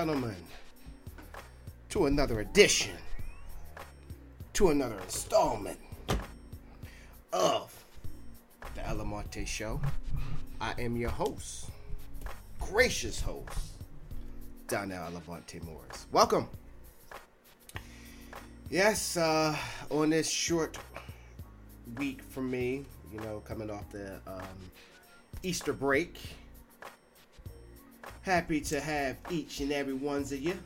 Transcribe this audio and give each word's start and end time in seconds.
Gentlemen, 0.00 0.34
to 1.90 2.06
another 2.06 2.40
edition, 2.40 2.96
to 4.54 4.70
another 4.70 4.98
installment 5.00 5.78
of 7.34 7.84
the 8.74 8.88
Almonte 8.88 9.44
Show. 9.44 9.78
I 10.58 10.72
am 10.78 10.96
your 10.96 11.10
host, 11.10 11.66
gracious 12.58 13.20
host, 13.20 13.74
Donnell 14.68 15.04
Almonte 15.04 15.60
Morris. 15.66 16.06
Welcome. 16.10 16.48
Yes, 18.70 19.18
uh, 19.18 19.54
on 19.90 20.08
this 20.08 20.30
short 20.30 20.78
week 21.98 22.22
for 22.22 22.40
me, 22.40 22.86
you 23.12 23.20
know, 23.20 23.42
coming 23.44 23.68
off 23.68 23.90
the 23.90 24.14
um, 24.26 24.70
Easter 25.42 25.74
break. 25.74 26.16
Happy 28.30 28.60
to 28.60 28.80
have 28.80 29.16
each 29.28 29.58
and 29.58 29.72
every 29.72 29.92
ones 29.92 30.30
of 30.30 30.40
you 30.40 30.56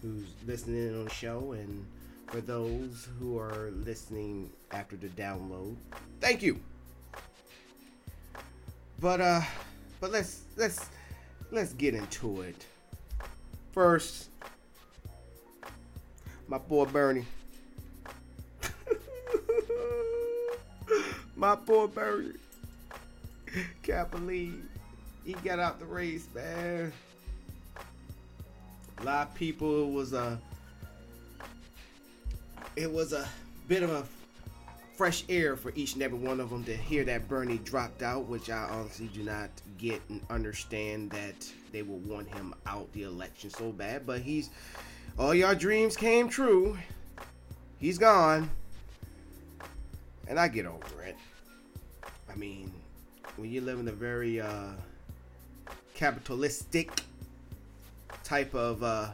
who's 0.00 0.24
listening 0.46 0.96
on 0.96 1.04
the 1.04 1.10
show, 1.10 1.52
and 1.52 1.84
for 2.26 2.40
those 2.40 3.06
who 3.18 3.38
are 3.38 3.70
listening 3.84 4.50
after 4.70 4.96
the 4.96 5.08
download, 5.08 5.76
thank 6.22 6.40
you. 6.40 6.58
But 8.98 9.20
uh, 9.20 9.42
but 10.00 10.10
let's 10.10 10.40
let's 10.56 10.88
let's 11.50 11.74
get 11.74 11.94
into 11.94 12.40
it. 12.40 12.64
First, 13.72 14.30
my 16.46 16.56
boy 16.56 16.86
Bernie. 16.86 17.26
my 21.36 21.56
boy 21.56 21.88
Bernie. 21.88 22.32
Can't 23.82 24.10
believe 24.10 24.64
he 25.28 25.34
got 25.46 25.58
out 25.58 25.78
the 25.78 25.84
race, 25.84 26.26
man. 26.34 26.90
A 28.96 29.04
lot 29.04 29.28
of 29.28 29.34
people 29.34 29.82
it 29.82 29.92
was 29.92 30.14
a 30.14 30.40
it 32.76 32.90
was 32.90 33.12
a 33.12 33.28
bit 33.68 33.82
of 33.82 33.90
a 33.90 34.06
fresh 34.96 35.24
air 35.28 35.54
for 35.54 35.70
each 35.74 35.92
and 35.92 36.02
every 36.02 36.18
one 36.18 36.40
of 36.40 36.48
them 36.48 36.64
to 36.64 36.74
hear 36.74 37.04
that 37.04 37.28
Bernie 37.28 37.58
dropped 37.58 38.02
out, 38.02 38.24
which 38.24 38.48
I 38.48 38.68
honestly 38.70 39.10
do 39.12 39.22
not 39.22 39.50
get 39.76 40.00
and 40.08 40.22
understand 40.30 41.10
that 41.10 41.46
they 41.72 41.82
would 41.82 42.08
want 42.08 42.26
him 42.28 42.54
out 42.64 42.90
the 42.94 43.02
election 43.02 43.50
so 43.50 43.70
bad. 43.70 44.06
But 44.06 44.22
he's 44.22 44.48
all 45.18 45.34
your 45.34 45.54
dreams 45.54 45.94
came 45.94 46.30
true. 46.30 46.78
He's 47.78 47.98
gone. 47.98 48.50
And 50.26 50.40
I 50.40 50.48
get 50.48 50.64
over 50.64 51.02
it. 51.02 51.16
I 52.32 52.34
mean, 52.34 52.72
when 53.36 53.50
you 53.50 53.60
live 53.60 53.78
in 53.78 53.88
a 53.88 53.92
very 53.92 54.40
uh 54.40 54.70
capitalistic 55.98 56.92
type 58.22 58.54
of 58.54 58.84
uh 58.84 59.08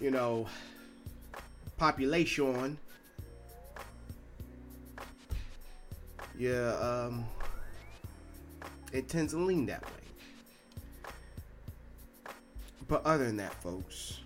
you 0.00 0.08
know 0.08 0.46
population. 1.76 2.78
Yeah 6.38 6.76
um 6.80 7.24
it 8.92 9.08
tends 9.08 9.32
to 9.32 9.38
lean 9.40 9.66
that 9.66 9.82
way. 9.82 9.90
But 12.86 13.04
other 13.04 13.26
than 13.26 13.38
that 13.38 13.52
folks 13.60 14.20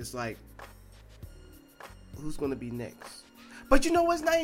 it's 0.00 0.14
like 0.14 0.36
who's 2.16 2.36
gonna 2.36 2.56
be 2.56 2.72
next? 2.72 3.22
But 3.70 3.84
you 3.84 3.92
know 3.92 4.02
what's 4.02 4.22
not 4.22 4.34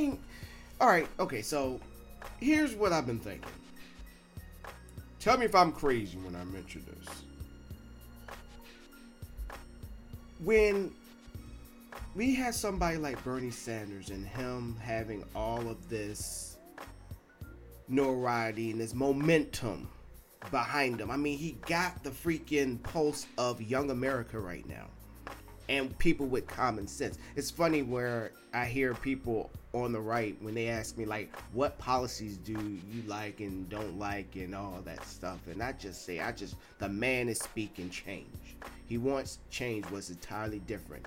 all 0.80 0.88
right 0.88 1.06
okay 1.20 1.42
so 1.42 1.80
here's 2.40 2.74
what 2.74 2.92
i've 2.92 3.06
been 3.06 3.20
thinking 3.20 3.48
Tell 5.22 5.38
me 5.38 5.44
if 5.44 5.54
I'm 5.54 5.70
crazy 5.70 6.18
when 6.18 6.34
I 6.34 6.42
mention 6.42 6.84
this. 6.84 7.08
When 10.42 10.92
we 12.16 12.34
had 12.34 12.56
somebody 12.56 12.96
like 12.96 13.22
Bernie 13.22 13.52
Sanders 13.52 14.10
and 14.10 14.26
him 14.26 14.76
having 14.82 15.24
all 15.36 15.68
of 15.68 15.88
this 15.88 16.58
notoriety 17.86 18.72
and 18.72 18.80
this 18.80 18.94
momentum 18.94 19.88
behind 20.50 21.00
him. 21.00 21.08
I 21.08 21.16
mean, 21.16 21.38
he 21.38 21.52
got 21.68 22.02
the 22.02 22.10
freaking 22.10 22.82
pulse 22.82 23.26
of 23.38 23.62
young 23.62 23.92
America 23.92 24.40
right 24.40 24.68
now. 24.68 24.88
And 25.68 25.96
people 25.98 26.26
with 26.26 26.48
common 26.48 26.88
sense. 26.88 27.16
It's 27.36 27.48
funny 27.48 27.82
where 27.82 28.32
I 28.52 28.64
hear 28.64 28.92
people 28.94 29.52
on 29.74 29.92
the 29.92 30.00
right 30.00 30.36
when 30.42 30.54
they 30.54 30.68
ask 30.68 30.98
me 30.98 31.04
like 31.04 31.34
what 31.52 31.78
policies 31.78 32.36
do 32.36 32.52
you 32.52 33.02
like 33.06 33.40
and 33.40 33.68
don't 33.70 33.98
like 33.98 34.36
and 34.36 34.54
all 34.54 34.80
that 34.84 35.04
stuff? 35.04 35.38
And 35.50 35.62
i 35.62 35.72
just 35.72 36.04
say 36.04 36.20
i 36.20 36.32
just 36.32 36.56
the 36.78 36.88
man 36.88 37.28
is 37.28 37.38
speaking 37.38 37.88
change. 37.90 38.56
He 38.86 38.98
wants 38.98 39.38
change 39.50 39.88
was 39.90 40.10
entirely 40.10 40.58
different. 40.60 41.06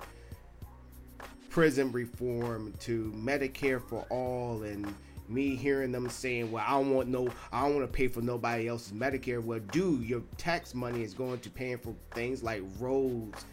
Prison 1.48 1.92
reform 1.92 2.74
to 2.80 3.12
medicare 3.16 3.80
for 3.80 4.04
all 4.10 4.62
and 4.64 4.92
me 5.28 5.56
hearing 5.56 5.90
them 5.90 6.08
saying 6.08 6.52
well 6.52 6.64
i 6.66 6.70
don't 6.72 6.90
want 6.90 7.08
no 7.08 7.28
i 7.52 7.62
don't 7.62 7.74
want 7.74 7.86
to 7.86 7.92
pay 7.92 8.08
for 8.08 8.20
nobody 8.20 8.68
else's 8.68 8.92
medicare. 8.92 9.42
Well 9.42 9.60
do 9.70 10.00
your 10.02 10.22
tax 10.38 10.74
money 10.74 11.02
is 11.02 11.14
going 11.14 11.38
to 11.40 11.50
paying 11.50 11.78
for 11.78 11.94
things 12.12 12.42
like 12.42 12.62
roads 12.80 13.44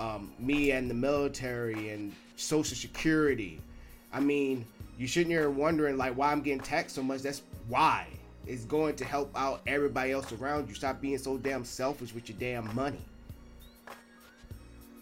um, 0.00 0.32
me 0.38 0.72
and 0.72 0.90
the 0.90 0.94
military 0.94 1.90
and 1.90 2.12
social 2.36 2.76
security 2.76 3.60
I 4.14 4.20
mean, 4.20 4.64
you 4.96 5.08
shouldn't 5.08 5.32
you're 5.32 5.50
wondering 5.50 5.98
like 5.98 6.16
why 6.16 6.30
I'm 6.30 6.40
getting 6.40 6.60
taxed 6.60 6.94
so 6.94 7.02
much. 7.02 7.22
That's 7.22 7.42
why. 7.68 8.06
It's 8.46 8.64
going 8.64 8.94
to 8.96 9.04
help 9.04 9.32
out 9.34 9.62
everybody 9.66 10.12
else 10.12 10.30
around 10.32 10.68
you. 10.68 10.74
Stop 10.74 11.00
being 11.00 11.18
so 11.18 11.36
damn 11.36 11.64
selfish 11.64 12.14
with 12.14 12.28
your 12.28 12.38
damn 12.38 12.72
money. 12.74 13.00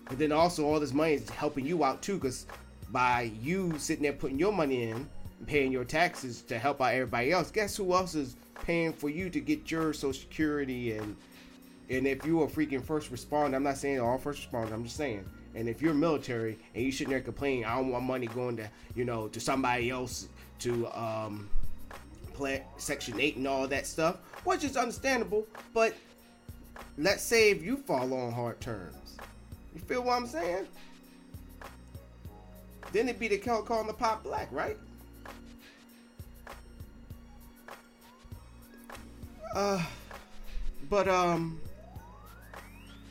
But 0.08 0.18
then 0.18 0.32
also 0.32 0.64
all 0.64 0.80
this 0.80 0.92
money 0.92 1.14
is 1.14 1.28
helping 1.28 1.66
you 1.66 1.84
out 1.84 2.02
too, 2.02 2.14
because 2.14 2.46
by 2.90 3.32
you 3.42 3.78
sitting 3.78 4.02
there 4.02 4.12
putting 4.12 4.38
your 4.38 4.52
money 4.52 4.84
in 4.84 5.08
and 5.38 5.46
paying 5.46 5.72
your 5.72 5.84
taxes 5.84 6.42
to 6.42 6.58
help 6.58 6.80
out 6.80 6.94
everybody 6.94 7.32
else, 7.32 7.50
guess 7.50 7.76
who 7.76 7.92
else 7.92 8.14
is 8.14 8.36
paying 8.62 8.92
for 8.92 9.10
you 9.10 9.28
to 9.28 9.40
get 9.40 9.70
your 9.70 9.92
social 9.92 10.12
security 10.12 10.96
and 10.96 11.16
and 11.90 12.06
if 12.06 12.24
you're 12.24 12.46
freaking 12.46 12.82
first 12.82 13.12
responder, 13.12 13.56
I'm 13.56 13.64
not 13.64 13.76
saying 13.76 14.00
all 14.00 14.16
first 14.16 14.50
responders, 14.50 14.72
I'm 14.72 14.84
just 14.84 14.96
saying 14.96 15.28
and 15.54 15.68
if 15.68 15.82
you're 15.82 15.94
military 15.94 16.58
and 16.74 16.84
you 16.84 16.92
sitting 16.92 17.10
there 17.10 17.20
complaining, 17.20 17.64
I 17.64 17.76
don't 17.76 17.90
want 17.90 18.04
money 18.04 18.26
going 18.26 18.56
to, 18.56 18.68
you 18.94 19.04
know, 19.04 19.28
to 19.28 19.40
somebody 19.40 19.90
else 19.90 20.28
to 20.60 20.86
um, 20.98 21.50
play 22.34 22.64
Section 22.78 23.20
8 23.20 23.36
and 23.36 23.46
all 23.46 23.68
that 23.68 23.86
stuff, 23.86 24.16
which 24.44 24.64
is 24.64 24.76
understandable. 24.76 25.46
But 25.74 25.94
let's 26.96 27.22
say 27.22 27.50
if 27.50 27.62
you 27.62 27.76
fall 27.76 28.12
on 28.14 28.32
hard 28.32 28.60
terms, 28.60 29.16
you 29.74 29.80
feel 29.80 30.02
what 30.02 30.16
I'm 30.16 30.26
saying? 30.26 30.66
Then 32.92 33.08
it'd 33.08 33.20
be 33.20 33.28
the 33.28 33.38
call 33.38 33.62
calling 33.62 33.86
the 33.86 33.94
pop 33.94 34.22
black, 34.22 34.48
right? 34.50 34.76
Uh, 39.54 39.82
but 40.88 41.08
um, 41.08 41.60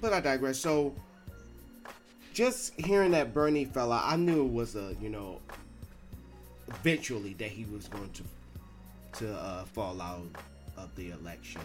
but 0.02 0.14
I 0.14 0.20
digress. 0.20 0.60
So 0.60 0.94
just 2.34 2.80
hearing 2.80 3.12
that 3.12 3.34
Bernie 3.34 3.66
fella, 3.66 4.02
I 4.04 4.16
knew 4.16 4.46
it 4.46 4.52
was 4.52 4.76
a 4.76 4.96
you 5.02 5.10
know 5.10 5.40
eventually 6.68 7.34
that 7.34 7.50
he 7.50 7.66
was 7.66 7.88
going 7.88 8.10
to 8.12 8.24
to 9.20 9.34
uh, 9.34 9.66
fall 9.66 10.02
out 10.02 10.28
of 10.78 10.96
the 10.96 11.12
election. 11.12 11.62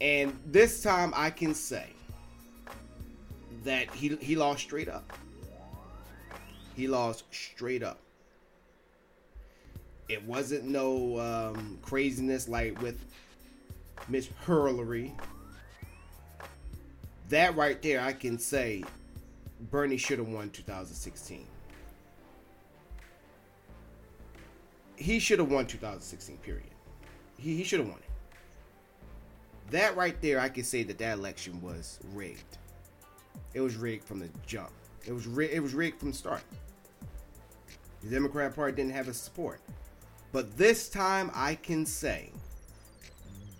And 0.00 0.38
this 0.46 0.82
time 0.82 1.12
I 1.16 1.30
can 1.30 1.54
say 1.54 1.86
that 3.64 3.90
he 3.90 4.16
he 4.16 4.36
lost 4.36 4.60
straight 4.60 4.88
up. 4.88 5.12
He 6.76 6.86
lost 6.86 7.24
straight 7.32 7.82
up. 7.82 7.98
It 10.08 10.24
wasn't 10.24 10.64
no 10.64 11.18
um, 11.18 11.78
craziness 11.82 12.48
like 12.48 12.80
with 12.80 12.98
Miss 14.08 14.28
Hurlery. 14.46 15.12
That 17.28 17.56
right 17.56 17.82
there, 17.82 18.00
I 18.00 18.12
can 18.14 18.38
say 18.38 18.84
Bernie 19.60 19.96
should 19.96 20.18
have 20.18 20.28
won 20.28 20.50
2016. 20.50 21.46
He 24.96 25.18
should 25.18 25.38
have 25.38 25.50
won 25.50 25.66
2016, 25.66 26.36
period. 26.38 26.64
He, 27.38 27.56
he 27.56 27.64
should 27.64 27.80
have 27.80 27.88
won 27.88 27.98
it. 27.98 28.04
That 29.70 29.96
right 29.96 30.20
there, 30.22 30.40
I 30.40 30.48
can 30.48 30.64
say 30.64 30.82
that 30.84 30.98
that 30.98 31.18
election 31.18 31.60
was 31.60 31.98
rigged. 32.14 32.58
It 33.54 33.60
was 33.60 33.76
rigged 33.76 34.04
from 34.04 34.18
the 34.18 34.28
jump. 34.46 34.70
It 35.06 35.12
was 35.12 35.26
it 35.38 35.60
was 35.60 35.74
rigged 35.74 36.00
from 36.00 36.10
the 36.10 36.16
start. 36.16 36.42
The 38.02 38.10
Democrat 38.10 38.54
Party 38.54 38.76
didn't 38.76 38.92
have 38.92 39.06
his 39.06 39.18
support. 39.18 39.60
But 40.32 40.56
this 40.56 40.88
time 40.88 41.30
I 41.34 41.54
can 41.54 41.86
say 41.86 42.30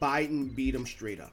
Biden 0.00 0.54
beat 0.54 0.74
him 0.74 0.86
straight 0.86 1.20
up. 1.20 1.32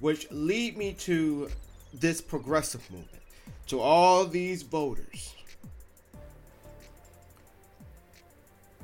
Which 0.00 0.30
lead 0.30 0.78
me 0.78 0.94
to 0.94 1.50
this 1.94 2.20
progressive 2.20 2.88
movement. 2.90 3.22
To 3.68 3.80
all 3.80 4.26
these 4.26 4.62
voters 4.62 5.34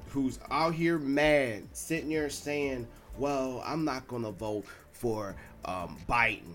who's 0.08 0.38
out 0.50 0.74
here 0.74 0.98
mad, 0.98 1.62
sitting 1.72 2.08
there 2.08 2.30
saying, 2.30 2.86
well, 3.18 3.62
I'm 3.66 3.84
not 3.84 4.06
going 4.08 4.22
to 4.22 4.30
vote 4.30 4.64
for 4.92 5.34
um, 5.64 5.98
Biden. 6.08 6.54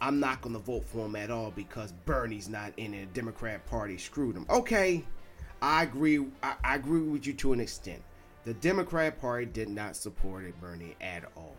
I'm 0.00 0.20
not 0.20 0.42
going 0.42 0.54
to 0.54 0.60
vote 0.60 0.84
for 0.84 1.06
him 1.06 1.16
at 1.16 1.30
all 1.30 1.50
because 1.52 1.92
Bernie's 2.04 2.48
not 2.48 2.72
in 2.76 2.92
the 2.92 3.06
Democrat 3.06 3.64
Party. 3.66 3.96
Screwed 3.96 4.36
him. 4.36 4.46
Okay, 4.50 5.04
I 5.60 5.84
agree. 5.84 6.26
I, 6.42 6.54
I 6.64 6.74
agree 6.74 7.00
with 7.00 7.26
you 7.26 7.32
to 7.34 7.52
an 7.52 7.60
extent. 7.60 8.02
The 8.44 8.54
Democrat 8.54 9.20
Party 9.20 9.46
did 9.46 9.68
not 9.68 9.94
support 9.94 10.44
Bernie 10.60 10.96
at 11.00 11.24
all. 11.36 11.56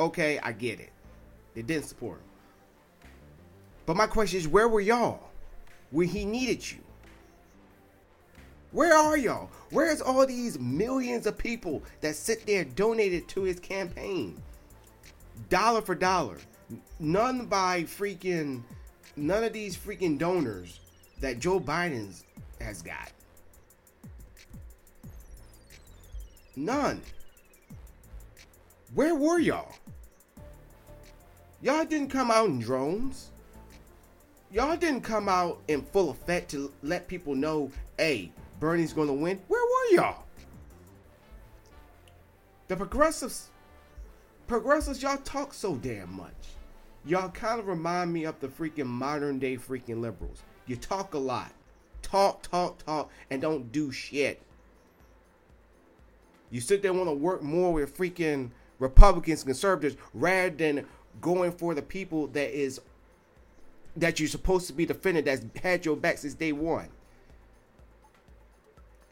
Okay, 0.00 0.40
I 0.40 0.52
get 0.52 0.80
it. 0.80 0.90
They 1.54 1.62
didn't 1.62 1.84
support 1.84 2.18
him. 2.18 2.29
But 3.86 3.96
my 3.96 4.06
question 4.06 4.38
is, 4.38 4.48
where 4.48 4.68
were 4.68 4.80
y'all 4.80 5.30
when 5.90 6.08
he 6.08 6.24
needed 6.24 6.70
you? 6.70 6.78
Where 8.72 8.94
are 8.94 9.16
y'all? 9.16 9.50
Where's 9.70 10.00
all 10.00 10.24
these 10.26 10.58
millions 10.58 11.26
of 11.26 11.36
people 11.36 11.82
that 12.02 12.14
sit 12.14 12.46
there 12.46 12.64
donated 12.64 13.26
to 13.28 13.42
his 13.42 13.58
campaign? 13.58 14.40
Dollar 15.48 15.82
for 15.82 15.94
dollar. 15.94 16.36
None 17.00 17.46
by 17.46 17.82
freaking 17.82 18.62
none 19.16 19.42
of 19.42 19.52
these 19.52 19.76
freaking 19.76 20.18
donors 20.18 20.78
that 21.20 21.40
Joe 21.40 21.58
Biden 21.58 22.22
has 22.60 22.80
got. 22.80 23.10
None. 26.56 27.00
Where 28.94 29.14
were 29.14 29.38
y'all? 29.38 29.74
Y'all 31.62 31.84
didn't 31.84 32.08
come 32.08 32.30
out 32.30 32.48
in 32.48 32.60
drones. 32.60 33.29
Y'all 34.52 34.76
didn't 34.76 35.02
come 35.02 35.28
out 35.28 35.60
in 35.68 35.82
full 35.82 36.10
effect 36.10 36.50
to 36.50 36.72
let 36.82 37.06
people 37.06 37.36
know, 37.36 37.70
hey, 37.98 38.32
Bernie's 38.58 38.92
going 38.92 39.06
to 39.06 39.14
win. 39.14 39.40
Where 39.46 39.62
were 39.62 39.96
y'all? 39.96 40.24
The 42.66 42.76
progressives, 42.76 43.50
progressives, 44.48 45.02
y'all 45.02 45.18
talk 45.18 45.54
so 45.54 45.76
damn 45.76 46.12
much. 46.12 46.34
Y'all 47.04 47.30
kind 47.30 47.60
of 47.60 47.68
remind 47.68 48.12
me 48.12 48.24
of 48.24 48.38
the 48.40 48.48
freaking 48.48 48.86
modern 48.86 49.38
day 49.38 49.56
freaking 49.56 50.00
liberals. 50.00 50.42
You 50.66 50.76
talk 50.76 51.14
a 51.14 51.18
lot. 51.18 51.52
Talk, 52.02 52.42
talk, 52.42 52.84
talk, 52.84 53.10
and 53.30 53.40
don't 53.40 53.70
do 53.70 53.92
shit. 53.92 54.42
You 56.50 56.60
sit 56.60 56.82
there 56.82 56.92
want 56.92 57.08
to 57.08 57.14
work 57.14 57.42
more 57.42 57.72
with 57.72 57.96
freaking 57.96 58.50
Republicans, 58.80 59.44
conservatives, 59.44 59.96
rather 60.12 60.50
than 60.50 60.86
going 61.20 61.52
for 61.52 61.74
the 61.74 61.82
people 61.82 62.26
that 62.28 62.50
is 62.50 62.80
that 63.96 64.20
you're 64.20 64.28
supposed 64.28 64.66
to 64.68 64.72
be 64.72 64.86
defending 64.86 65.24
that's 65.24 65.44
had 65.62 65.84
your 65.84 65.96
back 65.96 66.18
since 66.18 66.34
day 66.34 66.52
one. 66.52 66.88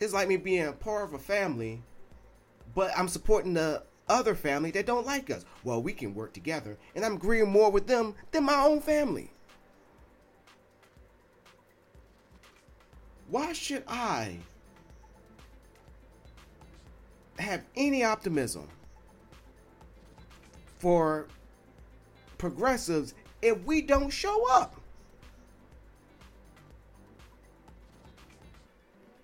It's 0.00 0.12
like 0.12 0.28
me 0.28 0.36
being 0.36 0.66
a 0.66 0.72
part 0.72 1.04
of 1.04 1.14
a 1.14 1.19
family, 1.19 1.82
but 2.75 2.92
I'm 2.96 3.08
supporting 3.08 3.54
the 3.54 3.82
other 4.08 4.34
family 4.34 4.70
that 4.70 4.86
don't 4.86 5.06
like 5.06 5.30
us. 5.30 5.44
Well, 5.64 5.82
we 5.82 5.92
can 5.92 6.14
work 6.14 6.32
together, 6.32 6.78
and 6.94 7.04
I'm 7.04 7.14
agreeing 7.14 7.50
more 7.50 7.70
with 7.70 7.86
them 7.86 8.14
than 8.30 8.44
my 8.44 8.64
own 8.64 8.80
family. 8.80 9.32
Why 13.28 13.52
should 13.52 13.82
I 13.86 14.38
have 17.38 17.62
any 17.76 18.02
optimism 18.04 18.69
for 20.78 21.26
progressives 22.38 23.14
if 23.43 23.62
we 23.64 23.82
don't 23.82 24.11
show 24.11 24.50
up? 24.50 24.75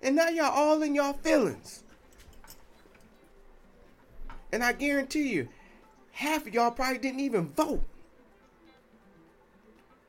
And 0.01 0.15
now 0.15 0.29
y'all 0.29 0.51
all 0.51 0.83
in 0.83 0.93
y'all 0.93 1.13
feelings. 1.13 1.83
And 4.51 4.63
I 4.63 4.71
guarantee 4.73 5.29
you, 5.29 5.49
half 6.11 6.45
of 6.47 6.53
y'all 6.53 6.71
probably 6.71 6.99
didn't 6.99 7.19
even 7.21 7.47
vote. 7.49 7.83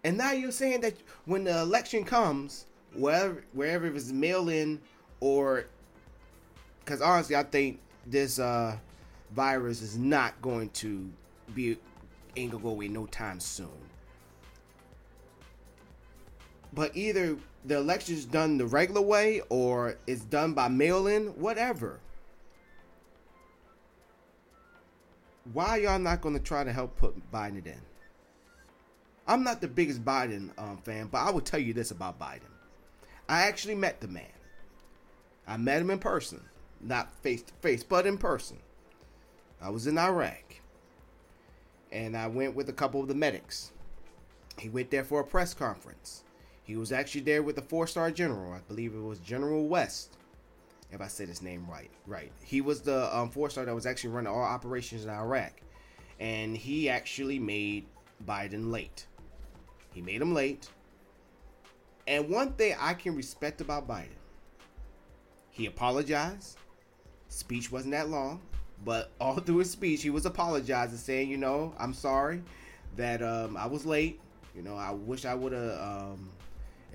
And 0.04 0.16
now 0.18 0.32
you're 0.32 0.52
saying 0.52 0.82
that 0.82 0.94
when 1.24 1.44
the 1.44 1.60
election 1.62 2.04
comes, 2.04 2.66
wherever 2.94 3.44
wherever 3.52 3.86
it's 3.86 4.12
mail 4.12 4.48
in 4.48 4.80
or 5.20 5.66
because 6.84 7.00
honestly, 7.00 7.34
I 7.34 7.42
think 7.42 7.80
this 8.06 8.38
uh, 8.38 8.76
virus 9.32 9.82
is 9.82 9.98
not 9.98 10.40
going 10.40 10.70
to 10.70 11.10
be 11.54 11.76
ain't 12.36 12.52
gonna 12.52 12.62
go 12.62 12.70
away 12.70 12.88
no 12.88 13.06
time 13.06 13.40
soon. 13.40 13.68
But 16.76 16.94
either 16.94 17.38
the 17.64 17.78
election 17.78 18.14
is 18.14 18.26
done 18.26 18.58
the 18.58 18.66
regular 18.66 19.00
way 19.00 19.40
or 19.48 19.96
it's 20.06 20.22
done 20.22 20.52
by 20.52 20.68
mail 20.68 21.06
in, 21.06 21.28
whatever. 21.28 22.00
Why 25.52 25.78
y'all 25.78 25.98
not 25.98 26.20
gonna 26.20 26.38
try 26.38 26.64
to 26.64 26.72
help 26.72 26.96
put 26.96 27.32
Biden 27.32 27.64
in? 27.64 27.80
I'm 29.26 29.42
not 29.42 29.62
the 29.62 29.68
biggest 29.68 30.04
Biden 30.04 30.50
um, 30.58 30.76
fan, 30.84 31.08
but 31.10 31.18
I 31.18 31.30
will 31.30 31.40
tell 31.40 31.58
you 31.58 31.72
this 31.72 31.92
about 31.92 32.20
Biden. 32.20 32.52
I 33.26 33.42
actually 33.42 33.74
met 33.74 34.00
the 34.00 34.08
man. 34.08 34.26
I 35.48 35.56
met 35.56 35.80
him 35.80 35.90
in 35.90 35.98
person, 35.98 36.42
not 36.82 37.10
face 37.22 37.42
to 37.42 37.54
face, 37.54 37.82
but 37.82 38.06
in 38.06 38.18
person. 38.18 38.58
I 39.62 39.70
was 39.70 39.86
in 39.86 39.96
Iraq, 39.96 40.60
and 41.90 42.14
I 42.16 42.26
went 42.26 42.54
with 42.54 42.68
a 42.68 42.74
couple 42.74 43.00
of 43.00 43.08
the 43.08 43.14
medics. 43.14 43.72
He 44.58 44.68
went 44.68 44.90
there 44.90 45.04
for 45.04 45.20
a 45.20 45.24
press 45.24 45.54
conference. 45.54 46.22
He 46.66 46.76
was 46.76 46.90
actually 46.90 47.20
there 47.20 47.44
with 47.44 47.56
a 47.58 47.62
four-star 47.62 48.10
general. 48.10 48.52
I 48.52 48.58
believe 48.66 48.92
it 48.92 49.00
was 49.00 49.20
General 49.20 49.68
West, 49.68 50.16
if 50.90 51.00
I 51.00 51.06
said 51.06 51.28
his 51.28 51.40
name 51.40 51.64
right. 51.70 51.90
Right. 52.08 52.32
He 52.42 52.60
was 52.60 52.80
the 52.80 53.16
um, 53.16 53.30
four-star 53.30 53.64
that 53.64 53.74
was 53.74 53.86
actually 53.86 54.10
running 54.10 54.32
all 54.32 54.42
operations 54.42 55.04
in 55.04 55.10
Iraq, 55.10 55.52
and 56.18 56.56
he 56.56 56.88
actually 56.88 57.38
made 57.38 57.86
Biden 58.26 58.72
late. 58.72 59.06
He 59.94 60.02
made 60.02 60.20
him 60.20 60.34
late. 60.34 60.68
And 62.08 62.28
one 62.28 62.52
thing 62.54 62.74
I 62.80 62.94
can 62.94 63.14
respect 63.14 63.60
about 63.60 63.86
Biden, 63.86 64.18
he 65.50 65.66
apologized. 65.66 66.58
Speech 67.28 67.70
wasn't 67.70 67.92
that 67.92 68.08
long, 68.08 68.40
but 68.84 69.12
all 69.20 69.36
through 69.36 69.58
his 69.58 69.70
speech, 69.70 70.02
he 70.02 70.10
was 70.10 70.26
apologizing, 70.26 70.98
saying, 70.98 71.30
"You 71.30 71.36
know, 71.36 71.74
I'm 71.78 71.94
sorry 71.94 72.42
that 72.96 73.22
um, 73.22 73.56
I 73.56 73.66
was 73.66 73.86
late. 73.86 74.20
You 74.54 74.62
know, 74.62 74.74
I 74.74 74.90
wish 74.90 75.24
I 75.24 75.34
would 75.34 75.52
have 75.52 75.80
um, 75.80 76.30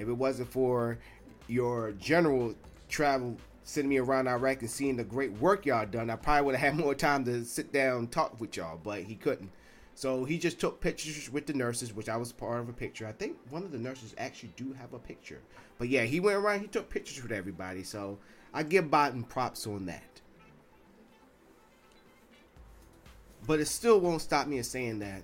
if 0.02 0.08
it 0.08 0.14
wasn't 0.14 0.52
for 0.52 0.98
your 1.48 1.92
general 1.94 2.56
travel 2.90 3.38
sending 3.64 3.90
me 3.90 3.98
around 3.98 4.28
Iraq 4.28 4.62
and 4.62 4.70
seeing 4.70 4.98
the 4.98 5.04
great 5.04 5.32
work 5.34 5.66
y'all 5.66 5.86
done, 5.86 6.10
I 6.10 6.16
probably 6.16 6.46
would 6.46 6.56
have 6.56 6.74
had 6.74 6.80
more 6.84 6.96
time 6.96 7.24
to 7.26 7.46
sit 7.46 7.72
down 7.72 8.00
and 8.00 8.12
talk 8.12 8.40
with 8.40 8.58
y'all, 8.58 8.80
but 8.84 9.04
he 9.04 9.16
couldn't. 9.16 9.52
So 9.94 10.26
he 10.26 10.38
just 10.38 10.60
took 10.60 10.82
pictures 10.82 11.30
with 11.32 11.46
the 11.46 11.54
nurses, 11.54 11.94
which 11.94 12.10
I 12.10 12.18
was 12.18 12.32
part 12.32 12.60
of 12.60 12.70
a 12.70 12.74
picture. 12.74 13.06
I 13.06 13.12
think 13.12 13.38
one 13.50 13.64
of 13.64 13.72
the 13.72 13.78
nurses 13.78 14.16
actually 14.18 14.54
do 14.56 14.74
have 14.74 14.94
a 14.94 15.00
picture. 15.00 15.42
But 15.78 15.90
yeah, 15.90 16.04
he 16.04 16.20
went 16.20 16.38
around, 16.38 16.62
he 16.62 16.68
took 16.68 16.90
pictures 16.90 17.22
with 17.22 17.32
everybody. 17.32 17.84
So 17.84 18.18
I 18.54 18.64
give 18.64 18.86
Biden 18.86 19.28
props 19.28 19.68
on 19.68 19.86
that. 19.86 20.22
But 23.46 23.60
it 23.60 23.68
still 23.68 24.00
won't 24.00 24.22
stop 24.22 24.48
me 24.48 24.58
from 24.58 24.64
saying 24.64 25.00
that 25.00 25.24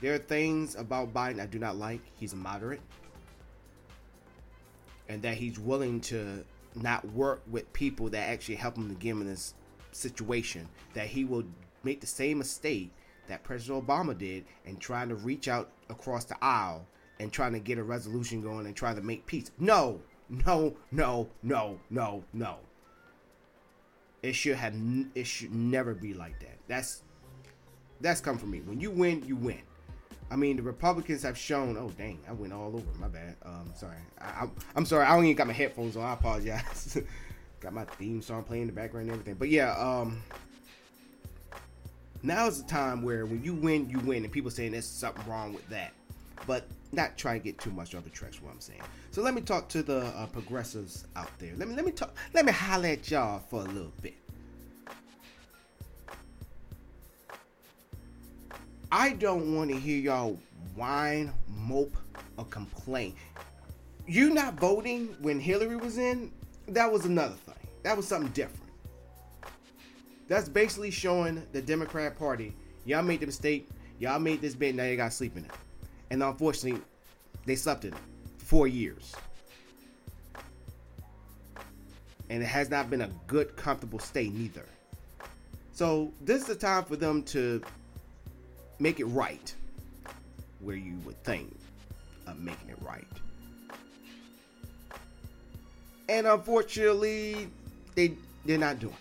there 0.00 0.14
are 0.14 0.18
things 0.18 0.74
about 0.76 1.12
Biden 1.14 1.40
I 1.40 1.46
do 1.46 1.58
not 1.58 1.76
like. 1.76 2.00
He's 2.18 2.32
a 2.32 2.36
moderate. 2.36 2.80
and 5.08 5.22
that 5.22 5.36
he's 5.36 5.58
willing 5.58 6.00
to 6.02 6.44
not 6.74 7.04
work 7.12 7.42
with 7.50 7.72
people 7.72 8.08
that 8.10 8.28
actually 8.28 8.56
help 8.56 8.76
him 8.76 8.88
to 8.88 8.94
get 8.94 9.10
him 9.10 9.22
in 9.22 9.26
this 9.28 9.54
situation, 9.92 10.68
that 10.94 11.06
he 11.06 11.24
will 11.24 11.44
make 11.82 12.00
the 12.00 12.06
same 12.06 12.38
mistake 12.38 12.92
that 13.28 13.42
President 13.42 13.86
Obama 13.86 14.16
did 14.16 14.44
and 14.66 14.80
trying 14.80 15.08
to 15.08 15.14
reach 15.14 15.48
out 15.48 15.70
across 15.90 16.24
the 16.24 16.36
aisle 16.42 16.86
and 17.20 17.32
trying 17.32 17.52
to 17.52 17.58
get 17.58 17.78
a 17.78 17.82
resolution 17.82 18.40
going 18.40 18.66
and 18.66 18.76
try 18.76 18.94
to 18.94 19.00
make 19.00 19.26
peace. 19.26 19.50
No, 19.58 20.00
no, 20.28 20.76
no, 20.90 21.28
no, 21.42 21.80
no, 21.90 22.24
no. 22.32 22.56
It 24.22 24.34
should 24.34 24.56
have. 24.56 24.74
It 25.14 25.26
should 25.26 25.54
never 25.54 25.94
be 25.94 26.12
like 26.14 26.40
that. 26.40 26.58
That's 26.68 27.02
that's 28.00 28.20
come 28.20 28.38
from 28.38 28.50
me. 28.50 28.60
When 28.60 28.80
you 28.80 28.90
win, 28.90 29.24
you 29.26 29.36
win. 29.36 29.62
I 30.30 30.36
mean, 30.36 30.56
the 30.56 30.62
Republicans 30.62 31.22
have 31.22 31.38
shown. 31.38 31.76
Oh, 31.76 31.90
dang, 31.96 32.18
I 32.28 32.32
went 32.32 32.52
all 32.52 32.68
over. 32.74 32.98
My 32.98 33.08
bad. 33.08 33.36
Um, 33.44 33.72
sorry. 33.74 33.96
I, 34.20 34.42
am 34.42 34.52
I'm 34.76 34.84
sorry. 34.84 35.06
I 35.06 35.14
don't 35.14 35.24
even 35.24 35.36
got 35.36 35.46
my 35.46 35.52
headphones 35.52 35.96
on. 35.96 36.04
I 36.04 36.12
apologize. 36.12 36.98
got 37.60 37.72
my 37.72 37.84
theme 37.84 38.22
song 38.22 38.44
playing 38.44 38.62
in 38.62 38.68
the 38.68 38.74
background 38.74 39.06
and 39.06 39.12
everything. 39.12 39.34
But 39.34 39.48
yeah, 39.48 39.72
um, 39.72 40.22
now 42.22 42.46
is 42.46 42.62
the 42.62 42.68
time 42.68 43.02
where 43.02 43.26
when 43.26 43.42
you 43.42 43.54
win, 43.54 43.88
you 43.88 43.98
win, 44.00 44.24
and 44.24 44.32
people 44.32 44.50
saying 44.50 44.72
there's 44.72 44.86
something 44.86 45.26
wrong 45.26 45.52
with 45.54 45.66
that, 45.70 45.92
but 46.46 46.66
not 46.92 47.16
trying 47.16 47.40
to 47.40 47.44
get 47.44 47.58
too 47.58 47.70
much 47.70 47.94
off 47.94 48.04
the 48.04 48.10
tracks. 48.10 48.42
What 48.42 48.52
I'm 48.52 48.60
saying. 48.60 48.82
So 49.10 49.22
let 49.22 49.34
me 49.34 49.40
talk 49.40 49.68
to 49.70 49.82
the 49.82 50.06
uh, 50.06 50.26
progressives 50.26 51.06
out 51.16 51.30
there. 51.38 51.54
Let 51.56 51.68
me 51.68 51.74
let 51.74 51.84
me 51.84 51.92
talk. 51.92 52.14
Let 52.34 52.44
me 52.44 52.52
holler 52.52 52.88
at 52.88 53.10
y'all 53.10 53.40
for 53.48 53.62
a 53.62 53.64
little 53.64 53.92
bit. 54.02 54.14
I 58.90 59.10
don't 59.10 59.54
want 59.54 59.70
to 59.70 59.76
hear 59.76 59.98
y'all 59.98 60.38
whine, 60.74 61.32
mope, 61.46 61.96
or 62.38 62.44
complain. 62.46 63.14
You 64.06 64.30
not 64.30 64.54
voting 64.54 65.14
when 65.20 65.38
Hillary 65.38 65.76
was 65.76 65.98
in, 65.98 66.32
that 66.68 66.90
was 66.90 67.04
another 67.04 67.34
thing. 67.34 67.68
That 67.82 67.96
was 67.96 68.06
something 68.06 68.32
different. 68.32 68.72
That's 70.28 70.48
basically 70.48 70.90
showing 70.90 71.42
the 71.52 71.60
Democrat 71.60 72.18
Party, 72.18 72.54
y'all 72.86 73.02
made 73.02 73.20
the 73.20 73.26
mistake, 73.26 73.68
y'all 73.98 74.18
made 74.18 74.40
this 74.40 74.54
bed, 74.54 74.74
now 74.74 74.84
you 74.84 74.96
got 74.96 75.10
to 75.10 75.16
sleep 75.16 75.36
in 75.36 75.44
it. 75.44 75.50
And 76.10 76.22
unfortunately, 76.22 76.80
they 77.44 77.56
slept 77.56 77.84
in 77.84 77.92
it 77.92 77.98
for 78.38 78.44
four 78.44 78.66
years. 78.68 79.14
And 82.30 82.42
it 82.42 82.46
has 82.46 82.70
not 82.70 82.88
been 82.88 83.02
a 83.02 83.10
good, 83.26 83.56
comfortable 83.56 83.98
stay 83.98 84.28
neither. 84.28 84.66
So 85.72 86.12
this 86.22 86.42
is 86.42 86.46
the 86.48 86.54
time 86.54 86.84
for 86.84 86.96
them 86.96 87.22
to 87.24 87.62
make 88.78 89.00
it 89.00 89.06
right 89.06 89.54
where 90.60 90.76
you 90.76 90.96
would 91.04 91.22
think 91.24 91.54
of 92.26 92.38
making 92.38 92.68
it 92.68 92.78
right. 92.82 93.06
And 96.08 96.26
unfortunately, 96.26 97.48
they 97.94 98.14
they're 98.44 98.58
not 98.58 98.78
doing 98.78 98.94
it. 98.94 98.98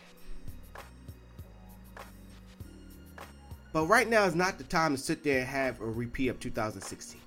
But 3.71 3.85
right 3.85 4.09
now 4.09 4.25
is 4.25 4.35
not 4.35 4.57
the 4.57 4.63
time 4.63 4.95
to 4.95 5.01
sit 5.01 5.23
there 5.23 5.39
and 5.39 5.47
have 5.47 5.79
a 5.81 5.85
repeat 5.85 6.29
of 6.29 6.39
2016. 6.39 7.21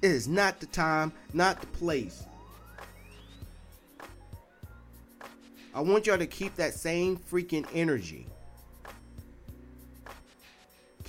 It 0.00 0.10
is 0.10 0.28
not 0.28 0.60
the 0.60 0.66
time, 0.66 1.12
not 1.34 1.60
the 1.60 1.66
place. 1.68 2.24
I 5.74 5.80
want 5.80 6.06
y'all 6.06 6.18
to 6.18 6.26
keep 6.26 6.56
that 6.56 6.74
same 6.74 7.16
freaking 7.16 7.66
energy 7.74 8.26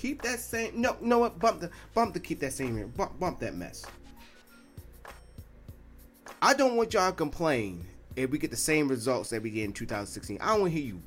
Keep 0.00 0.22
that 0.22 0.40
same. 0.40 0.80
No, 0.80 0.96
no 1.02 1.18
what? 1.18 1.38
Bump 1.38 1.60
the 1.60 1.70
bump 1.92 2.14
to 2.14 2.20
keep 2.20 2.40
that 2.40 2.54
same 2.54 2.74
here. 2.74 2.86
Bump 2.86 3.20
bump 3.20 3.38
that 3.40 3.54
mess. 3.54 3.84
I 6.40 6.54
don't 6.54 6.76
want 6.76 6.94
y'all 6.94 7.10
to 7.10 7.14
complain 7.14 7.84
if 8.16 8.30
we 8.30 8.38
get 8.38 8.50
the 8.50 8.56
same 8.56 8.88
results 8.88 9.28
that 9.28 9.42
we 9.42 9.50
get 9.50 9.64
in 9.64 9.74
2016. 9.74 10.38
I 10.40 10.46
don't 10.52 10.62
want 10.62 10.72
to 10.72 10.80
hear 10.80 10.88
you 10.88 11.02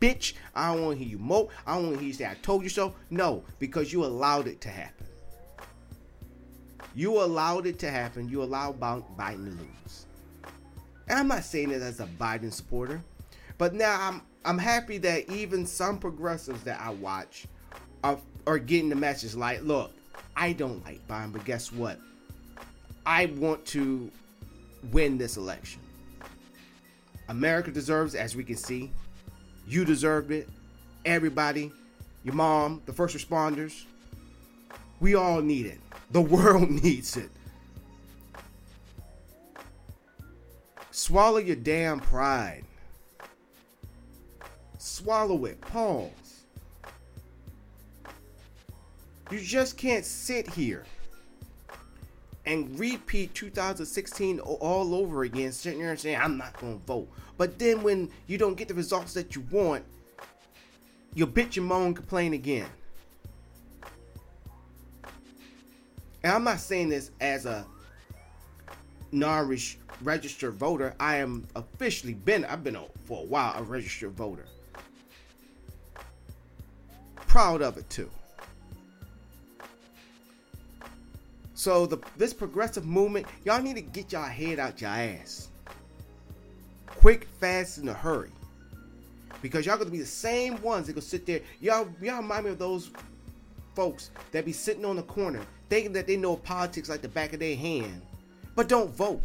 bitch. 0.00 0.32
I 0.54 0.72
don't 0.72 0.86
want 0.86 0.98
to 0.98 1.04
hear 1.04 1.10
you 1.10 1.18
mope. 1.18 1.52
I 1.66 1.74
don't 1.74 1.88
want 1.88 1.96
to 1.96 2.00
hear 2.00 2.08
you 2.08 2.14
say 2.14 2.24
I 2.24 2.34
told 2.40 2.62
you 2.62 2.70
so. 2.70 2.94
No, 3.10 3.44
because 3.58 3.92
you 3.92 4.06
allowed 4.06 4.48
it 4.48 4.62
to 4.62 4.70
happen. 4.70 5.06
You 6.94 7.22
allowed 7.22 7.66
it 7.66 7.78
to 7.80 7.90
happen. 7.90 8.26
You 8.26 8.42
allowed 8.42 8.80
Biden 8.80 9.10
to 9.18 9.50
lose. 9.50 10.06
And 11.08 11.18
I'm 11.18 11.28
not 11.28 11.44
saying 11.44 11.72
it 11.72 11.82
as 11.82 12.00
a 12.00 12.06
Biden 12.06 12.50
supporter, 12.50 13.02
but 13.58 13.74
now 13.74 13.98
I'm 14.00 14.22
I'm 14.46 14.56
happy 14.56 14.96
that 14.96 15.28
even 15.28 15.66
some 15.66 15.98
progressives 15.98 16.62
that 16.62 16.80
I 16.80 16.88
watch 16.88 17.46
are 18.02 18.18
are 18.46 18.58
getting 18.58 18.88
the 18.88 18.96
message 18.96 19.34
like, 19.34 19.62
look, 19.62 19.92
I 20.36 20.52
don't 20.52 20.84
like 20.84 21.06
Biden, 21.06 21.32
but 21.32 21.44
guess 21.44 21.72
what? 21.72 21.98
I 23.04 23.26
want 23.26 23.64
to 23.66 24.10
win 24.92 25.18
this 25.18 25.36
election. 25.36 25.80
America 27.28 27.70
deserves, 27.70 28.14
as 28.14 28.34
we 28.34 28.44
can 28.44 28.56
see. 28.56 28.90
You 29.66 29.84
deserved 29.84 30.32
it. 30.32 30.48
Everybody, 31.04 31.70
your 32.24 32.34
mom, 32.34 32.82
the 32.86 32.92
first 32.92 33.16
responders. 33.16 33.84
We 35.00 35.14
all 35.14 35.40
need 35.40 35.66
it. 35.66 35.80
The 36.10 36.20
world 36.20 36.70
needs 36.70 37.16
it. 37.16 37.30
Swallow 40.90 41.38
your 41.38 41.56
damn 41.56 42.00
pride. 42.00 42.64
Swallow 44.78 45.44
it. 45.44 45.60
Pause. 45.60 46.10
You 49.30 49.38
just 49.38 49.76
can't 49.76 50.04
sit 50.04 50.48
here 50.50 50.84
and 52.46 52.78
repeat 52.78 53.34
2016 53.34 54.40
all 54.40 54.94
over 54.94 55.22
again, 55.22 55.52
sitting 55.52 55.80
there 55.80 55.90
and 55.90 56.00
saying, 56.00 56.18
I'm 56.20 56.36
not 56.36 56.58
going 56.58 56.80
to 56.80 56.84
vote. 56.84 57.08
But 57.38 57.58
then 57.58 57.82
when 57.82 58.10
you 58.26 58.38
don't 58.38 58.56
get 58.56 58.66
the 58.68 58.74
results 58.74 59.14
that 59.14 59.36
you 59.36 59.42
want, 59.50 59.84
you'll 61.14 61.28
bitch 61.28 61.56
and 61.58 61.66
moan, 61.66 61.94
complain 61.94 62.32
again. 62.32 62.66
And 66.24 66.32
I'm 66.32 66.44
not 66.44 66.60
saying 66.60 66.88
this 66.88 67.12
as 67.20 67.46
a 67.46 67.64
non-registered 69.12 70.54
voter. 70.54 70.94
I 70.98 71.16
am 71.16 71.46
officially 71.54 72.14
been, 72.14 72.44
I've 72.44 72.64
been 72.64 72.76
for 73.04 73.22
a 73.22 73.26
while 73.26 73.54
a 73.56 73.62
registered 73.62 74.12
voter. 74.12 74.46
Proud 77.14 77.62
of 77.62 77.78
it 77.78 77.88
too. 77.88 78.10
So 81.60 81.84
the 81.84 81.98
this 82.16 82.32
progressive 82.32 82.86
movement, 82.86 83.26
y'all 83.44 83.60
need 83.60 83.76
to 83.76 83.82
get 83.82 84.12
y'all 84.12 84.22
head 84.22 84.58
out 84.58 84.80
your 84.80 84.88
ass. 84.88 85.48
Quick, 86.86 87.28
fast, 87.38 87.76
in 87.76 87.86
a 87.86 87.92
hurry. 87.92 88.30
Because 89.42 89.66
y'all 89.66 89.76
gonna 89.76 89.90
be 89.90 89.98
the 89.98 90.06
same 90.06 90.62
ones 90.62 90.86
that 90.86 90.94
gonna 90.94 91.02
sit 91.02 91.26
there. 91.26 91.40
Y'all, 91.60 91.86
y'all 92.00 92.22
remind 92.22 92.46
me 92.46 92.52
of 92.52 92.58
those 92.58 92.90
folks 93.74 94.10
that 94.32 94.46
be 94.46 94.54
sitting 94.54 94.86
on 94.86 94.96
the 94.96 95.02
corner 95.02 95.42
thinking 95.68 95.92
that 95.92 96.06
they 96.06 96.16
know 96.16 96.34
politics 96.34 96.88
like 96.88 97.02
the 97.02 97.08
back 97.08 97.34
of 97.34 97.40
their 97.40 97.56
hand, 97.56 98.00
but 98.56 98.66
don't 98.66 98.88
vote. 98.94 99.20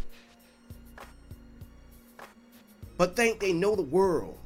But 2.97 3.15
think 3.15 3.39
they 3.39 3.53
know 3.53 3.77
the 3.77 3.81
world 3.81 4.37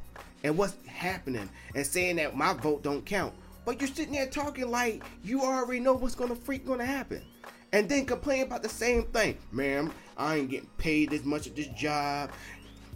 and 0.44 0.56
what's 0.56 0.76
happening 0.86 1.50
and 1.74 1.88
saying 1.88 2.18
that 2.18 2.38
my 2.38 2.54
vote 2.54 2.84
don't 2.84 3.04
count. 3.04 3.34
But 3.66 3.82
you're 3.82 3.90
sitting 3.90 4.14
there 4.14 4.28
talking 4.28 4.70
like 4.70 5.04
you 5.24 5.42
already 5.42 5.80
know 5.80 5.94
what's 5.94 6.14
gonna 6.14 6.36
freak 6.36 6.68
gonna 6.68 6.86
happen 6.86 7.24
and 7.72 7.88
then 7.88 8.06
complain 8.06 8.44
about 8.44 8.64
the 8.64 8.70
same 8.70 9.04
thing. 9.04 9.38
Man, 9.52 9.92
I 10.18 10.38
ain't 10.38 10.50
getting 10.50 10.70
paid 10.78 11.12
this 11.12 11.24
much 11.24 11.48
at 11.48 11.56
this 11.56 11.68
job. 11.68 12.32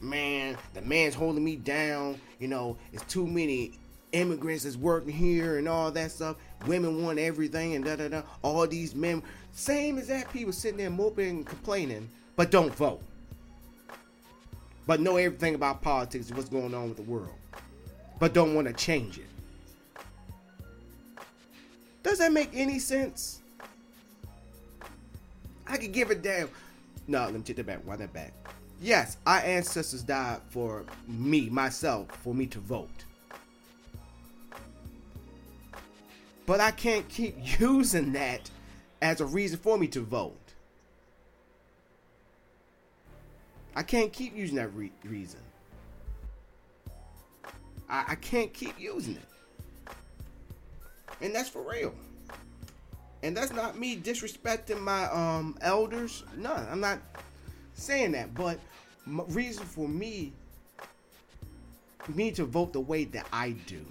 Man, 0.01 0.57
the 0.73 0.81
man's 0.81 1.15
holding 1.15 1.43
me 1.43 1.55
down. 1.55 2.19
You 2.39 2.47
know, 2.47 2.77
it's 2.91 3.03
too 3.03 3.25
many 3.27 3.79
immigrants 4.11 4.63
that's 4.63 4.75
working 4.75 5.13
here 5.13 5.57
and 5.57 5.67
all 5.67 5.91
that 5.91 6.11
stuff. 6.11 6.37
Women 6.65 7.03
want 7.03 7.19
everything 7.19 7.75
and 7.75 7.85
da 7.85 7.95
da 7.95 8.07
da. 8.07 8.21
All 8.41 8.65
these 8.67 8.95
men, 8.95 9.21
same 9.51 9.97
as 9.97 10.07
that 10.07 10.31
people 10.31 10.53
sitting 10.53 10.77
there 10.77 10.89
moping 10.89 11.29
and 11.29 11.45
complaining, 11.45 12.09
but 12.35 12.51
don't 12.51 12.73
vote. 12.75 13.01
But 14.85 14.99
know 14.99 15.15
everything 15.17 15.55
about 15.55 15.81
politics 15.81 16.27
and 16.27 16.37
what's 16.37 16.49
going 16.49 16.73
on 16.73 16.89
with 16.89 16.97
the 16.97 17.03
world, 17.03 17.33
but 18.19 18.33
don't 18.33 18.53
want 18.53 18.67
to 18.67 18.73
change 18.73 19.17
it. 19.17 19.25
Does 22.03 22.19
that 22.19 22.33
make 22.33 22.49
any 22.53 22.79
sense? 22.79 23.42
I 25.73 25.77
could 25.77 25.91
give 25.91 26.11
a 26.11 26.15
damn. 26.15 26.49
No, 27.07 27.23
let 27.23 27.33
me 27.33 27.41
take 27.41 27.55
that 27.55 27.65
back. 27.65 27.79
Why 27.83 27.95
that 27.95 28.13
back? 28.13 28.31
Yes, 28.79 29.17
our 29.25 29.39
ancestors 29.39 30.03
died 30.03 30.39
for 30.49 30.85
me, 31.07 31.49
myself, 31.49 32.11
for 32.21 32.35
me 32.35 32.45
to 32.45 32.59
vote. 32.59 33.05
But 36.45 36.59
I 36.59 36.69
can't 36.69 37.09
keep 37.09 37.35
using 37.59 38.13
that 38.13 38.51
as 39.01 39.19
a 39.19 39.25
reason 39.25 39.57
for 39.57 39.75
me 39.79 39.87
to 39.87 40.01
vote. 40.01 40.37
I 43.75 43.81
can't 43.81 44.13
keep 44.13 44.37
using 44.37 44.57
that 44.57 44.71
re- 44.75 44.91
reason. 45.03 45.39
I-, 47.89 48.05
I 48.09 48.15
can't 48.15 48.53
keep 48.53 48.79
using 48.79 49.15
it. 49.15 49.95
And 51.19 51.33
that's 51.33 51.49
for 51.49 51.67
real 51.67 51.95
and 53.23 53.35
that's 53.35 53.53
not 53.53 53.79
me 53.79 53.95
disrespecting 53.97 54.79
my 54.81 55.05
um 55.05 55.57
elders. 55.61 56.23
No, 56.37 56.53
I'm 56.53 56.81
not 56.81 56.99
saying 57.73 58.11
that, 58.11 58.35
but 58.35 58.59
reason 59.07 59.65
for 59.65 59.87
me 59.87 60.33
me 62.13 62.31
to 62.31 62.43
vote 62.43 62.73
the 62.73 62.81
way 62.81 63.05
that 63.05 63.25
I 63.31 63.51
do 63.65 63.83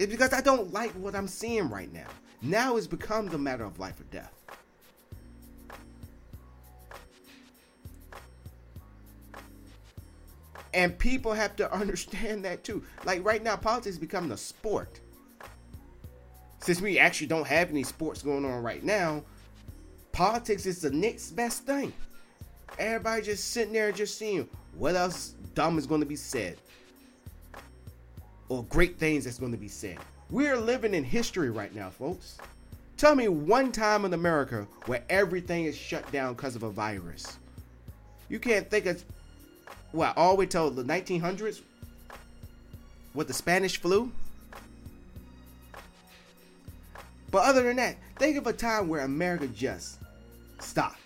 is 0.00 0.08
because 0.08 0.32
I 0.32 0.40
don't 0.40 0.72
like 0.72 0.90
what 0.92 1.14
I'm 1.14 1.28
seeing 1.28 1.70
right 1.70 1.92
now. 1.92 2.08
Now 2.42 2.76
it's 2.76 2.88
become 2.88 3.28
the 3.28 3.38
matter 3.38 3.64
of 3.64 3.78
life 3.78 4.00
or 4.00 4.04
death. 4.04 4.32
And 10.74 10.98
people 10.98 11.32
have 11.32 11.54
to 11.56 11.72
understand 11.80 12.44
that 12.44 12.64
too. 12.64 12.82
Like 13.04 13.24
right 13.24 13.42
now, 13.42 13.54
politics 13.56 13.94
is 13.94 13.98
becoming 13.98 14.32
a 14.32 14.36
sport. 14.36 15.01
Since 16.62 16.80
we 16.80 16.98
actually 16.98 17.26
don't 17.26 17.46
have 17.46 17.70
any 17.70 17.82
sports 17.82 18.22
going 18.22 18.44
on 18.44 18.62
right 18.62 18.84
now, 18.84 19.24
politics 20.12 20.64
is 20.64 20.80
the 20.80 20.90
next 20.90 21.32
best 21.32 21.64
thing. 21.64 21.92
Everybody 22.78 23.22
just 23.22 23.50
sitting 23.50 23.72
there 23.72 23.90
just 23.90 24.16
seeing 24.16 24.48
what 24.78 24.94
else 24.94 25.34
dumb 25.54 25.76
is 25.76 25.86
going 25.86 26.00
to 26.00 26.06
be 26.06 26.16
said 26.16 26.56
or 28.48 28.62
great 28.64 28.96
things 28.98 29.24
that's 29.24 29.38
going 29.38 29.50
to 29.50 29.58
be 29.58 29.66
said. 29.66 29.98
We're 30.30 30.56
living 30.56 30.94
in 30.94 31.02
history 31.02 31.50
right 31.50 31.74
now, 31.74 31.90
folks. 31.90 32.38
Tell 32.96 33.16
me 33.16 33.26
one 33.26 33.72
time 33.72 34.04
in 34.04 34.14
America 34.14 34.66
where 34.86 35.02
everything 35.10 35.64
is 35.64 35.76
shut 35.76 36.10
down 36.12 36.34
because 36.34 36.54
of 36.54 36.62
a 36.62 36.70
virus. 36.70 37.38
You 38.28 38.38
can't 38.38 38.70
think 38.70 38.86
of 38.86 39.04
well, 39.92 40.12
all 40.16 40.34
the 40.34 40.36
way 40.36 40.46
till 40.46 40.70
the 40.70 40.84
1900s 40.84 41.60
with 43.14 43.26
the 43.26 43.34
Spanish 43.34 43.80
flu. 43.80 44.12
But 47.32 47.46
other 47.46 47.62
than 47.62 47.76
that, 47.76 47.96
think 48.18 48.36
of 48.36 48.46
a 48.46 48.52
time 48.52 48.88
where 48.88 49.00
America 49.00 49.48
just 49.48 49.98
stopped. 50.60 51.00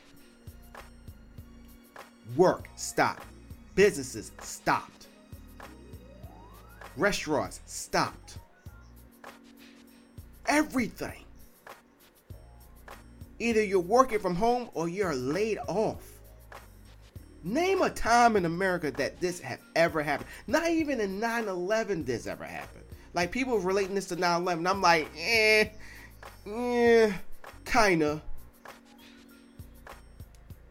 Work 2.36 2.68
stopped. 2.74 3.22
Businesses 3.76 4.32
stopped. 4.42 5.06
Restaurants 6.96 7.60
stopped. 7.66 8.38
Everything. 10.46 11.24
Either 13.38 13.62
you're 13.62 13.78
working 13.78 14.18
from 14.18 14.34
home 14.34 14.68
or 14.74 14.88
you're 14.88 15.14
laid 15.14 15.58
off. 15.68 16.02
Name 17.44 17.82
a 17.82 17.90
time 17.90 18.34
in 18.34 18.46
America 18.46 18.90
that 18.90 19.20
this 19.20 19.38
have 19.38 19.60
ever 19.76 20.02
happened. 20.02 20.28
Not 20.48 20.68
even 20.68 20.98
in 21.00 21.20
9-11 21.20 22.04
this 22.04 22.26
ever 22.26 22.44
happened. 22.44 22.82
Like 23.14 23.30
people 23.30 23.60
relating 23.60 23.94
this 23.94 24.06
to 24.06 24.16
9-11. 24.16 24.68
I'm 24.68 24.80
like, 24.80 25.08
eh, 25.16 25.68
eh, 26.46 27.12
kinda. 27.64 28.22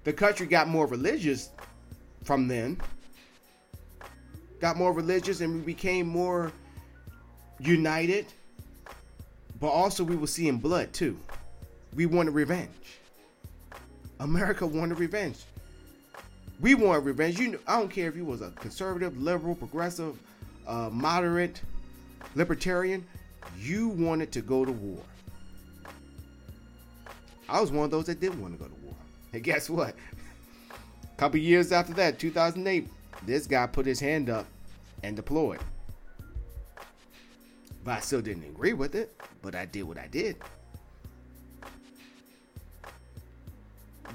The 0.03 0.13
country 0.13 0.45
got 0.45 0.67
more 0.67 0.85
religious 0.85 1.49
from 2.23 2.47
then. 2.47 2.79
Got 4.61 4.77
more 4.77 4.93
religious 4.93 5.41
and 5.41 5.53
we 5.53 5.61
became 5.61 6.07
more 6.07 6.51
united. 7.59 8.27
But 9.59 9.69
also 9.69 10.03
we 10.03 10.15
were 10.15 10.27
seeing 10.27 10.57
blood 10.57 10.93
too. 10.93 11.17
We 11.95 12.05
wanted 12.05 12.31
revenge. 12.31 12.99
America 14.19 14.65
wanted 14.65 14.99
revenge. 14.99 15.37
We 16.59 16.75
want 16.75 17.03
revenge. 17.03 17.39
You, 17.39 17.51
know, 17.51 17.59
I 17.67 17.79
don't 17.79 17.89
care 17.89 18.07
if 18.07 18.15
you 18.15 18.25
was 18.25 18.41
a 18.41 18.51
conservative, 18.51 19.17
liberal, 19.21 19.55
progressive, 19.55 20.17
uh, 20.67 20.89
moderate, 20.91 21.61
libertarian. 22.35 23.05
You 23.59 23.89
wanted 23.89 24.31
to 24.33 24.41
go 24.41 24.65
to 24.65 24.71
war. 24.71 25.01
I 27.47 27.61
was 27.61 27.71
one 27.71 27.85
of 27.85 27.91
those 27.91 28.05
that 28.05 28.19
didn't 28.19 28.41
want 28.41 28.53
to 28.53 28.59
go 28.59 28.69
to 28.69 28.81
war. 28.83 28.95
And 29.33 29.43
guess 29.43 29.69
what? 29.69 29.95
A 31.03 31.17
couple 31.17 31.39
years 31.39 31.71
after 31.71 31.93
that, 31.93 32.19
2008, 32.19 32.87
this 33.25 33.47
guy 33.47 33.67
put 33.67 33.85
his 33.85 33.99
hand 33.99 34.29
up 34.29 34.45
and 35.03 35.15
deployed. 35.15 35.59
But 37.83 37.91
I 37.91 37.99
still 37.99 38.21
didn't 38.21 38.45
agree 38.45 38.73
with 38.73 38.95
it. 38.95 39.13
But 39.41 39.55
I 39.55 39.65
did 39.65 39.83
what 39.83 39.97
I 39.97 40.07
did. 40.07 40.37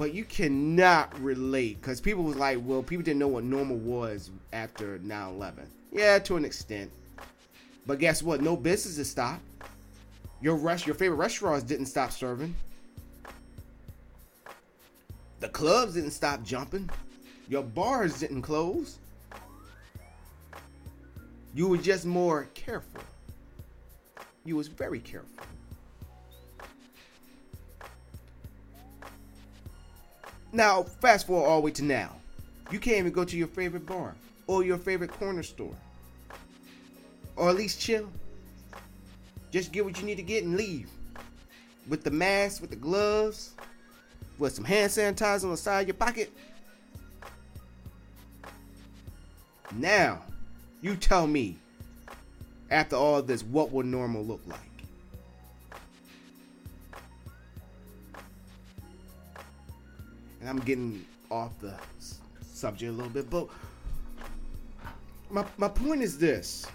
but 0.00 0.14
you 0.14 0.24
cannot 0.24 1.20
relate 1.20 1.78
because 1.78 2.00
people 2.00 2.24
was 2.24 2.36
like, 2.36 2.58
well, 2.64 2.82
people 2.82 3.04
didn't 3.04 3.18
know 3.18 3.28
what 3.28 3.44
normal 3.44 3.76
was 3.76 4.30
after 4.50 4.98
9/11. 5.00 5.66
Yeah, 5.92 6.18
to 6.20 6.38
an 6.38 6.46
extent. 6.46 6.90
But 7.86 7.98
guess 7.98 8.22
what? 8.22 8.40
No 8.40 8.56
businesses 8.56 9.10
stopped. 9.10 9.42
Your 10.40 10.56
rest, 10.56 10.86
your 10.86 10.94
favorite 10.94 11.16
restaurants 11.16 11.64
didn't 11.64 11.84
stop 11.84 12.12
serving. 12.12 12.54
The 15.40 15.48
clubs 15.48 15.94
didn't 15.94 16.10
stop 16.10 16.42
jumping. 16.44 16.88
Your 17.48 17.62
bars 17.62 18.20
didn't 18.20 18.42
close. 18.42 18.98
You 21.54 21.66
were 21.66 21.78
just 21.78 22.06
more 22.06 22.46
careful. 22.54 23.02
You 24.44 24.56
was 24.56 24.68
very 24.68 25.00
careful. 25.00 25.44
Now, 30.52 30.82
fast 30.82 31.26
forward 31.26 31.48
all 31.48 31.60
the 31.60 31.64
way 31.64 31.70
to 31.72 31.84
now. 31.84 32.16
You 32.70 32.78
can't 32.78 32.98
even 32.98 33.12
go 33.12 33.24
to 33.24 33.36
your 33.36 33.48
favorite 33.48 33.86
bar 33.86 34.14
or 34.46 34.64
your 34.64 34.78
favorite 34.78 35.10
corner 35.12 35.42
store. 35.42 35.74
Or 37.36 37.48
at 37.48 37.56
least 37.56 37.80
chill. 37.80 38.08
Just 39.50 39.72
get 39.72 39.84
what 39.84 39.98
you 39.98 40.06
need 40.06 40.16
to 40.16 40.22
get 40.22 40.44
and 40.44 40.56
leave. 40.56 40.90
With 41.88 42.04
the 42.04 42.10
mask, 42.10 42.60
with 42.60 42.70
the 42.70 42.76
gloves, 42.76 43.54
with 44.40 44.54
some 44.54 44.64
hand 44.64 44.90
sanitizer 44.90 45.44
on 45.44 45.50
the 45.50 45.56
side 45.56 45.82
of 45.82 45.86
your 45.88 45.94
pocket. 45.94 46.32
Now, 49.76 50.22
you 50.80 50.96
tell 50.96 51.28
me, 51.28 51.56
after 52.70 52.96
all 52.96 53.22
this, 53.22 53.44
what 53.44 53.70
will 53.70 53.84
normal 53.84 54.24
look 54.24 54.40
like? 54.46 54.58
and 60.40 60.48
I'm 60.48 60.58
getting 60.60 61.04
off 61.30 61.58
the 61.60 61.74
subject 62.40 62.90
a 62.90 62.94
little 62.94 63.10
bit, 63.10 63.30
but 63.30 63.48
my, 65.30 65.44
my 65.58 65.68
point 65.68 66.02
is 66.02 66.18
this. 66.18 66.66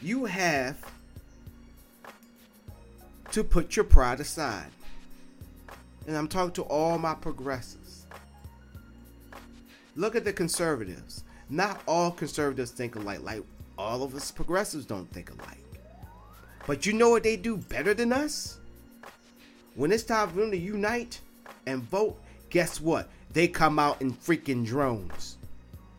You 0.00 0.24
have 0.26 0.78
to 3.34 3.42
put 3.42 3.74
your 3.74 3.84
pride 3.84 4.20
aside. 4.20 4.70
And 6.06 6.16
I'm 6.16 6.28
talking 6.28 6.52
to 6.52 6.62
all 6.62 6.98
my 6.98 7.14
progressives. 7.14 8.06
Look 9.96 10.14
at 10.14 10.24
the 10.24 10.32
conservatives. 10.32 11.24
Not 11.50 11.80
all 11.88 12.12
conservatives 12.12 12.70
think 12.70 12.94
alike. 12.94 13.24
Like 13.24 13.42
all 13.76 14.04
of 14.04 14.14
us 14.14 14.30
progressives 14.30 14.86
don't 14.86 15.12
think 15.12 15.30
alike. 15.30 15.58
But 16.64 16.86
you 16.86 16.92
know 16.92 17.10
what 17.10 17.24
they 17.24 17.36
do 17.36 17.56
better 17.56 17.92
than 17.92 18.12
us? 18.12 18.58
When 19.74 19.90
it's 19.90 20.04
time 20.04 20.28
for 20.28 20.36
them 20.36 20.52
to 20.52 20.56
unite 20.56 21.20
and 21.66 21.82
vote, 21.82 22.16
guess 22.50 22.80
what? 22.80 23.08
They 23.32 23.48
come 23.48 23.80
out 23.80 24.00
in 24.00 24.12
freaking 24.12 24.64
drones. 24.64 25.38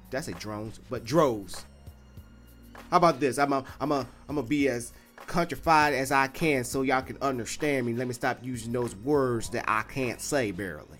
That's 0.10 0.30
a 0.30 0.34
drones, 0.34 0.80
but 0.90 1.04
droves. 1.04 1.66
How 2.90 2.96
about 2.96 3.20
this? 3.20 3.38
I'm 3.38 3.52
a, 3.52 3.66
I'm 3.82 3.92
a, 3.92 4.08
I'm 4.30 4.42
be 4.46 4.70
as 4.70 4.94
countrified 5.28 5.94
as 5.94 6.12
I 6.12 6.28
can 6.28 6.64
so 6.64 6.82
y'all 6.82 7.02
can 7.02 7.18
understand 7.22 7.86
me. 7.86 7.94
Let 7.94 8.08
me 8.08 8.14
stop 8.14 8.40
using 8.42 8.72
those 8.72 8.96
words 8.96 9.50
that 9.50 9.66
I 9.68 9.84
can't 9.84 10.22
say 10.22 10.52
barely. 10.52 11.00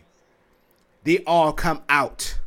They 1.04 1.24
all 1.26 1.54
come 1.54 1.82
out. 1.88 2.40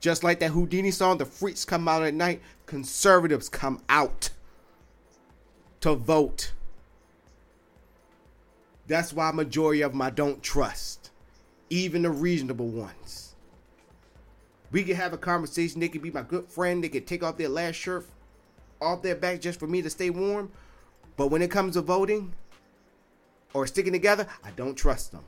Just 0.00 0.24
like 0.24 0.40
that 0.40 0.52
Whodini 0.52 0.92
song, 0.92 1.18
the 1.18 1.24
freaks 1.24 1.64
come 1.64 1.88
out 1.88 2.02
at 2.02 2.14
night, 2.14 2.42
conservatives 2.66 3.48
come 3.48 3.82
out 3.88 4.30
to 5.80 5.94
vote. 5.94 6.52
That's 8.86 9.12
why 9.12 9.30
majority 9.32 9.82
of 9.82 9.92
them 9.92 10.02
I 10.02 10.10
don't 10.10 10.42
trust, 10.42 11.10
even 11.70 12.02
the 12.02 12.10
reasonable 12.10 12.68
ones. 12.68 13.34
We 14.70 14.82
can 14.82 14.96
have 14.96 15.12
a 15.12 15.18
conversation. 15.18 15.80
They 15.80 15.88
could 15.88 16.02
be 16.02 16.10
my 16.10 16.22
good 16.22 16.48
friend. 16.48 16.82
They 16.82 16.88
could 16.88 17.06
take 17.06 17.22
off 17.22 17.36
their 17.36 17.48
last 17.48 17.76
shirt 17.76 18.06
off 18.80 19.02
their 19.02 19.14
back 19.14 19.40
just 19.40 19.58
for 19.58 19.66
me 19.66 19.82
to 19.82 19.90
stay 19.90 20.10
warm. 20.10 20.50
But 21.16 21.28
when 21.28 21.42
it 21.42 21.50
comes 21.50 21.74
to 21.74 21.82
voting 21.82 22.34
or 23.52 23.66
sticking 23.66 23.92
together, 23.92 24.26
I 24.42 24.50
don't 24.52 24.74
trust 24.74 25.12
them. 25.12 25.24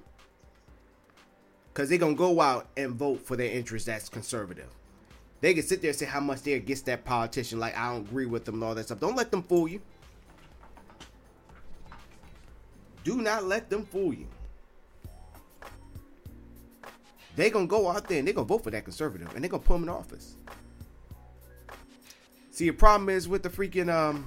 Because 1.72 1.88
they're 1.88 1.98
going 1.98 2.14
to 2.14 2.18
go 2.18 2.40
out 2.40 2.68
and 2.76 2.92
vote 2.92 3.20
for 3.20 3.36
their 3.36 3.50
interest 3.50 3.86
that's 3.86 4.08
conservative. 4.08 4.68
They 5.40 5.54
can 5.54 5.62
sit 5.62 5.82
there 5.82 5.90
and 5.90 5.98
say 5.98 6.06
how 6.06 6.20
much 6.20 6.42
they're 6.42 6.56
against 6.56 6.86
that 6.86 7.04
politician, 7.04 7.60
like 7.60 7.76
I 7.76 7.92
don't 7.92 8.08
agree 8.08 8.26
with 8.26 8.44
them 8.44 8.56
and 8.56 8.64
all 8.64 8.74
that 8.74 8.84
stuff. 8.84 9.00
Don't 9.00 9.16
let 9.16 9.30
them 9.30 9.42
fool 9.42 9.68
you. 9.68 9.80
Do 13.04 13.16
not 13.20 13.44
let 13.44 13.70
them 13.70 13.84
fool 13.84 14.12
you. 14.14 14.26
They're 17.36 17.50
gonna 17.50 17.66
go 17.66 17.88
out 17.88 18.08
there 18.08 18.18
and 18.18 18.26
they're 18.26 18.34
gonna 18.34 18.46
vote 18.46 18.64
for 18.64 18.70
that 18.70 18.84
conservative 18.84 19.32
and 19.34 19.44
they're 19.44 19.50
gonna 19.50 19.62
put 19.62 19.76
him 19.76 19.82
in 19.84 19.88
office. 19.90 20.36
See, 22.56 22.70
the 22.70 22.72
problem 22.72 23.10
is 23.10 23.28
with 23.28 23.42
the 23.42 23.50
freaking 23.50 23.92
um 23.92 24.24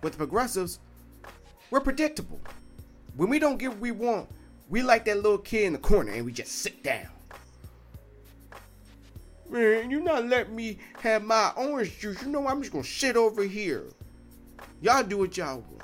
with 0.00 0.12
the 0.12 0.16
progressives, 0.16 0.78
we're 1.72 1.80
predictable. 1.80 2.40
When 3.16 3.28
we 3.28 3.40
don't 3.40 3.56
get 3.56 3.70
what 3.70 3.80
we 3.80 3.90
want, 3.90 4.28
we 4.68 4.80
like 4.84 5.06
that 5.06 5.16
little 5.16 5.38
kid 5.38 5.64
in 5.64 5.72
the 5.72 5.80
corner 5.80 6.12
and 6.12 6.24
we 6.24 6.30
just 6.30 6.52
sit 6.52 6.84
down. 6.84 7.08
Man, 9.50 9.90
you 9.90 9.98
not 9.98 10.26
let 10.26 10.52
me 10.52 10.78
have 11.00 11.24
my 11.24 11.50
orange 11.56 11.98
juice. 11.98 12.22
You 12.22 12.28
know 12.28 12.46
I'm 12.46 12.60
just 12.60 12.70
gonna 12.70 12.84
sit 12.84 13.16
over 13.16 13.42
here. 13.42 13.86
Y'all 14.80 15.02
do 15.02 15.18
what 15.18 15.36
y'all 15.36 15.64
want. 15.68 15.82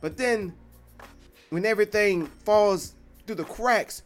But 0.00 0.16
then, 0.16 0.54
when 1.50 1.66
everything 1.66 2.24
falls 2.24 2.94
through 3.26 3.36
the 3.36 3.44
cracks, 3.44 4.02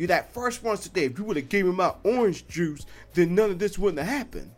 you're 0.00 0.06
that 0.06 0.32
first 0.32 0.62
one 0.64 0.78
today. 0.78 1.04
If 1.04 1.18
you 1.18 1.24
would 1.24 1.36
have 1.36 1.50
gave 1.50 1.66
me 1.66 1.72
my 1.72 1.92
orange 2.04 2.48
juice, 2.48 2.86
then 3.12 3.34
none 3.34 3.50
of 3.50 3.58
this 3.58 3.78
wouldn't 3.78 3.98
have 3.98 4.08
happened. 4.08 4.50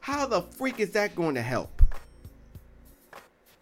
How 0.00 0.26
the 0.26 0.42
freak 0.42 0.80
is 0.80 0.90
that 0.90 1.14
going 1.14 1.36
to 1.36 1.42
help? 1.42 1.80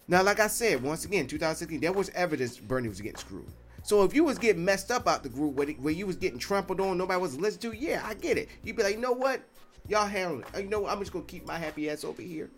Now, 0.09 0.23
like 0.23 0.41
I 0.41 0.47
said, 0.47 0.83
once 0.83 1.05
again, 1.05 1.27
2016, 1.27 1.81
there 1.81 1.93
was 1.93 2.09
evidence 2.15 2.57
Bernie 2.57 2.89
was 2.89 3.03
getting 3.03 3.19
screwed. 3.19 3.45
So 3.83 4.05
if 4.05 4.15
you 4.15 4.25
was 4.25 4.39
getting 4.39 4.65
messed 4.65 4.91
up 4.91 5.07
out 5.07 5.23
the 5.23 5.29
group 5.29 5.55
where, 5.55 5.93
you 5.93 6.07
was 6.07 6.17
getting 6.17 6.39
trampled 6.39 6.81
on, 6.81 6.97
nobody 6.97 7.21
was 7.21 7.39
listening 7.39 7.73
to, 7.73 7.79
yeah, 7.79 8.03
I 8.07 8.15
get 8.15 8.39
it. 8.39 8.49
You'd 8.65 8.77
be 8.77 8.83
like, 8.83 8.95
you 8.95 9.01
know 9.03 9.13
what? 9.13 9.43
Y'all 9.87 10.07
handle 10.07 10.41
it. 10.41 10.47
Uh, 10.55 10.61
you 10.61 10.71
know 10.71 10.81
what? 10.81 10.93
I'm 10.93 10.99
just 11.01 11.13
gonna 11.13 11.27
keep 11.27 11.47
my 11.47 11.59
happy 11.59 11.91
ass 11.91 12.05
over 12.05 12.23
here. 12.23 12.49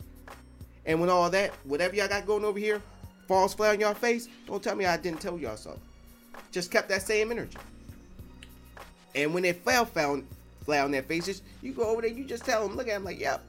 And 0.87 1.01
when 1.01 1.11
all 1.11 1.29
that, 1.31 1.51
whatever 1.65 1.97
y'all 1.97 2.07
got 2.07 2.25
going 2.25 2.45
over 2.45 2.61
here, 2.61 2.81
falls 3.27 3.53
flat 3.53 3.75
on 3.75 3.81
y'all 3.81 3.95
face, 3.95 4.29
don't 4.47 4.63
tell 4.63 4.77
me 4.77 4.87
I 4.87 4.97
didn't 4.97 5.21
tell 5.21 5.37
y'all 5.41 5.57
something. 5.57 5.83
Just 6.53 6.71
kept 6.71 6.89
that 6.91 7.03
same 7.03 7.33
energy. 7.33 7.59
And 9.15 9.35
when 9.35 9.45
it 9.45 9.65
fell 9.65 9.85
found 9.85 10.27
flat 10.65 10.85
on 10.85 10.91
their 10.91 11.03
faces, 11.03 11.43
you 11.63 11.73
go 11.73 11.85
over 11.85 12.03
there, 12.03 12.11
you 12.11 12.25
just 12.25 12.45
tell 12.45 12.67
them, 12.67 12.77
look 12.77 12.89
at 12.89 12.95
them 12.95 13.05
like, 13.05 13.21
yep, 13.21 13.43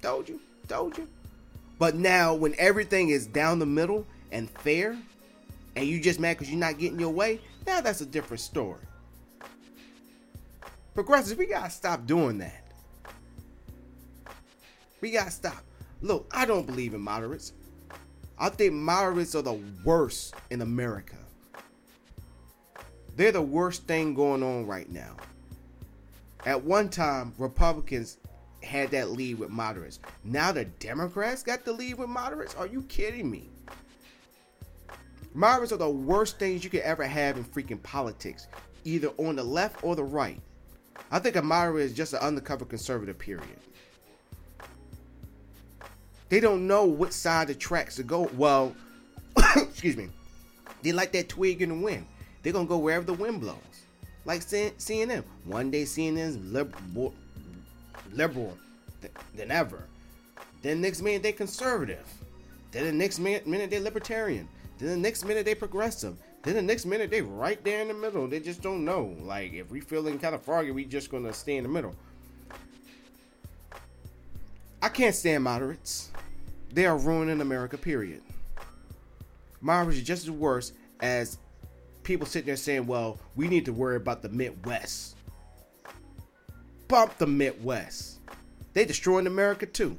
told 0.00 0.28
you, 0.28 0.40
told 0.68 0.96
you. 0.96 1.08
But 1.78 1.94
now 1.94 2.34
when 2.34 2.54
everything 2.58 3.10
is 3.10 3.26
down 3.26 3.58
the 3.58 3.66
middle 3.66 4.06
and 4.32 4.50
fair, 4.50 4.96
and 5.76 5.86
you 5.86 6.00
just 6.00 6.18
mad 6.18 6.34
because 6.34 6.50
you're 6.50 6.58
not 6.58 6.78
getting 6.78 6.98
your 6.98 7.10
way, 7.10 7.40
now 7.66 7.80
that's 7.80 8.00
a 8.00 8.06
different 8.06 8.40
story. 8.40 8.80
Progressives, 10.94 11.38
we 11.38 11.46
gotta 11.46 11.70
stop 11.70 12.06
doing 12.06 12.38
that. 12.38 12.64
We 15.00 15.12
gotta 15.12 15.30
stop. 15.30 15.62
Look, 16.00 16.28
I 16.32 16.44
don't 16.44 16.66
believe 16.66 16.94
in 16.94 17.00
moderates. 17.00 17.52
I 18.38 18.48
think 18.48 18.72
moderates 18.72 19.34
are 19.34 19.42
the 19.42 19.60
worst 19.84 20.34
in 20.50 20.60
America. 20.60 21.16
They're 23.18 23.32
the 23.32 23.42
worst 23.42 23.88
thing 23.88 24.14
going 24.14 24.44
on 24.44 24.64
right 24.64 24.88
now. 24.88 25.16
At 26.46 26.62
one 26.62 26.88
time, 26.88 27.34
Republicans 27.36 28.18
had 28.62 28.92
that 28.92 29.10
lead 29.10 29.40
with 29.40 29.50
moderates. 29.50 29.98
Now 30.22 30.52
the 30.52 30.66
Democrats 30.66 31.42
got 31.42 31.64
the 31.64 31.72
lead 31.72 31.98
with 31.98 32.08
moderates? 32.08 32.54
Are 32.54 32.68
you 32.68 32.82
kidding 32.82 33.28
me? 33.28 33.48
Moderates 35.34 35.72
are 35.72 35.78
the 35.78 35.90
worst 35.90 36.38
things 36.38 36.62
you 36.62 36.70
could 36.70 36.82
ever 36.82 37.04
have 37.04 37.36
in 37.36 37.42
freaking 37.42 37.82
politics, 37.82 38.46
either 38.84 39.08
on 39.18 39.34
the 39.34 39.42
left 39.42 39.82
or 39.82 39.96
the 39.96 40.04
right. 40.04 40.40
I 41.10 41.18
think 41.18 41.34
a 41.34 41.42
moderate 41.42 41.86
is 41.86 41.94
just 41.94 42.12
an 42.12 42.20
undercover 42.20 42.66
conservative, 42.66 43.18
period. 43.18 43.48
They 46.28 46.38
don't 46.38 46.68
know 46.68 46.84
what 46.84 47.12
side 47.12 47.48
the 47.48 47.56
tracks 47.56 47.96
to 47.96 48.04
go. 48.04 48.30
Well, 48.36 48.76
excuse 49.56 49.96
me. 49.96 50.08
They 50.82 50.92
like 50.92 51.10
that 51.12 51.28
twig 51.28 51.62
in 51.62 51.70
the 51.70 51.74
wind. 51.74 52.06
They're 52.42 52.52
gonna 52.52 52.68
go 52.68 52.78
wherever 52.78 53.04
the 53.04 53.14
wind 53.14 53.40
blows. 53.40 53.56
Like 54.24 54.40
CNN. 54.42 55.24
One 55.44 55.70
day 55.70 55.84
CNN's 55.84 56.36
liberal, 56.52 57.14
liberal 58.12 58.56
than 59.34 59.50
ever. 59.50 59.84
Then 60.62 60.80
next 60.80 61.02
minute 61.02 61.22
they 61.22 61.32
conservative. 61.32 62.06
Then 62.70 62.84
the 62.84 62.92
next 62.92 63.18
minute, 63.18 63.44
they 63.70 63.80
libertarian. 63.80 64.48
Then 64.78 64.90
the 64.90 64.96
next 64.96 65.24
minute 65.24 65.44
they 65.44 65.54
progressive. 65.54 66.16
Then 66.42 66.54
the 66.54 66.62
next 66.62 66.84
minute 66.84 67.10
they 67.10 67.22
right 67.22 67.62
there 67.64 67.80
in 67.80 67.88
the 67.88 67.94
middle. 67.94 68.28
They 68.28 68.40
just 68.40 68.62
don't 68.62 68.84
know. 68.84 69.16
Like 69.20 69.52
if 69.54 69.70
we 69.70 69.80
feeling 69.80 70.18
kind 70.18 70.34
of 70.34 70.42
foggy, 70.42 70.70
we 70.70 70.84
just 70.84 71.10
gonna 71.10 71.32
stay 71.32 71.56
in 71.56 71.62
the 71.62 71.68
middle. 71.68 71.94
I 74.80 74.88
can't 74.88 75.14
stand 75.14 75.42
moderates. 75.42 76.10
They 76.72 76.86
are 76.86 76.96
ruining 76.96 77.40
America, 77.40 77.78
period. 77.78 78.22
Moderates 79.60 80.00
are 80.00 80.04
just 80.04 80.24
as 80.24 80.30
worse 80.30 80.72
as 81.00 81.38
people 82.08 82.26
sitting 82.26 82.46
there 82.46 82.56
saying, 82.56 82.86
well, 82.86 83.20
we 83.36 83.48
need 83.48 83.66
to 83.66 83.72
worry 83.72 83.96
about 83.96 84.22
the 84.22 84.30
Midwest. 84.30 85.14
Bump 86.88 87.18
the 87.18 87.26
Midwest. 87.26 88.20
They 88.72 88.86
destroying 88.86 89.26
America 89.26 89.66
too. 89.66 89.98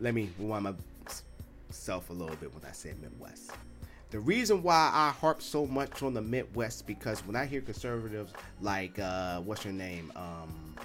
Let 0.00 0.12
me 0.12 0.28
rewind 0.38 0.76
myself 1.70 2.10
a 2.10 2.12
little 2.12 2.36
bit 2.36 2.54
when 2.54 2.62
I 2.68 2.72
say 2.72 2.92
Midwest. 3.00 3.52
The 4.10 4.20
reason 4.20 4.62
why 4.62 4.90
I 4.92 5.12
harp 5.18 5.40
so 5.40 5.66
much 5.66 6.02
on 6.02 6.12
the 6.12 6.20
Midwest 6.20 6.86
because 6.86 7.20
when 7.20 7.36
I 7.36 7.46
hear 7.46 7.62
conservatives 7.62 8.34
like 8.60 8.98
uh, 8.98 9.40
what's 9.40 9.62
her 9.62 9.72
name, 9.72 10.12
um, 10.14 10.76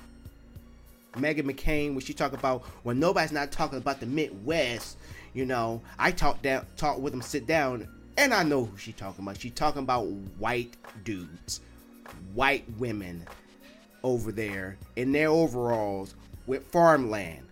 Meghan 1.14 1.44
McCain, 1.44 1.92
when 1.92 2.00
she 2.00 2.14
talk 2.14 2.34
about 2.34 2.64
when 2.84 3.00
nobody's 3.00 3.32
not 3.32 3.52
talking 3.52 3.78
about 3.78 4.00
the 4.00 4.06
Midwest, 4.06 4.98
you 5.34 5.46
know, 5.46 5.82
I 6.00 6.12
talk 6.12 6.42
down, 6.42 6.66
talk 6.78 7.00
with 7.00 7.14
them, 7.14 7.22
sit 7.22 7.48
down, 7.48 7.88
and 8.18 8.34
I 8.34 8.44
know 8.44 8.66
who 8.66 8.78
she 8.78 8.94
talking 8.94 9.24
about. 9.24 9.40
She 9.40 9.50
talking 9.50 9.84
about 9.84 10.06
white 10.38 10.76
dudes, 11.04 11.62
white 12.34 12.66
women 12.78 13.26
over 14.04 14.32
there 14.32 14.78
in 14.96 15.12
their 15.12 15.30
overalls 15.30 16.16
with 16.48 16.66
farmland. 16.66 17.46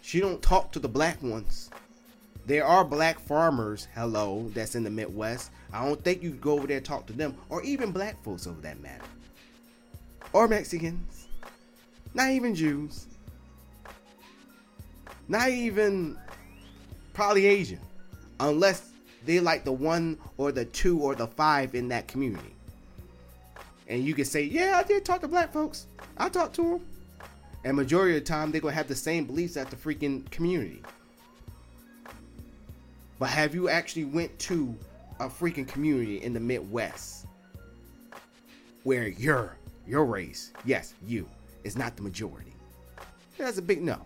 She 0.00 0.20
don't 0.20 0.42
talk 0.42 0.72
to 0.72 0.78
the 0.78 0.88
black 0.88 1.22
ones. 1.22 1.70
There 2.46 2.64
are 2.64 2.84
black 2.84 3.20
farmers, 3.20 3.88
hello, 3.94 4.50
that's 4.54 4.74
in 4.74 4.82
the 4.82 4.90
Midwest. 4.90 5.50
I 5.70 5.84
don't 5.84 6.02
think 6.02 6.22
you 6.22 6.30
go 6.30 6.52
over 6.52 6.66
there 6.66 6.78
and 6.78 6.86
talk 6.86 7.06
to 7.06 7.12
them, 7.12 7.34
or 7.50 7.62
even 7.62 7.92
black 7.92 8.22
folks 8.22 8.46
over 8.46 8.60
that 8.62 8.80
matter. 8.80 9.04
Or 10.32 10.48
Mexicans. 10.48 11.17
Not 12.14 12.30
even 12.30 12.54
Jews. 12.54 13.06
Not 15.28 15.50
even 15.50 16.18
probably 17.12 17.46
Asian. 17.46 17.80
Unless 18.40 18.90
they 19.24 19.40
like 19.40 19.64
the 19.64 19.72
one 19.72 20.18
or 20.36 20.52
the 20.52 20.64
two 20.64 21.00
or 21.00 21.14
the 21.14 21.26
five 21.26 21.74
in 21.74 21.88
that 21.88 22.08
community. 22.08 22.54
And 23.88 24.04
you 24.04 24.14
can 24.14 24.24
say, 24.24 24.42
yeah, 24.42 24.80
I 24.82 24.86
did 24.86 25.04
talk 25.04 25.20
to 25.22 25.28
black 25.28 25.52
folks. 25.52 25.86
I 26.16 26.28
talked 26.28 26.54
to 26.56 26.62
them. 26.62 26.86
And 27.64 27.76
majority 27.76 28.16
of 28.16 28.24
the 28.24 28.26
time, 28.26 28.52
they're 28.52 28.60
going 28.60 28.72
to 28.72 28.76
have 28.76 28.88
the 28.88 28.94
same 28.94 29.24
beliefs 29.24 29.56
as 29.56 29.66
the 29.66 29.76
freaking 29.76 30.30
community. 30.30 30.82
But 33.18 33.30
have 33.30 33.54
you 33.54 33.68
actually 33.68 34.04
went 34.04 34.38
to 34.40 34.74
a 35.18 35.28
freaking 35.28 35.66
community 35.66 36.22
in 36.22 36.32
the 36.32 36.40
Midwest 36.40 37.26
where 38.84 39.08
your 39.08 39.56
your 39.86 40.04
race, 40.04 40.52
yes, 40.64 40.94
you, 41.04 41.28
is 41.64 41.76
not 41.76 41.96
the 41.96 42.02
majority? 42.02 42.54
That's 43.36 43.58
a 43.58 43.62
big 43.62 43.82
no. 43.82 44.00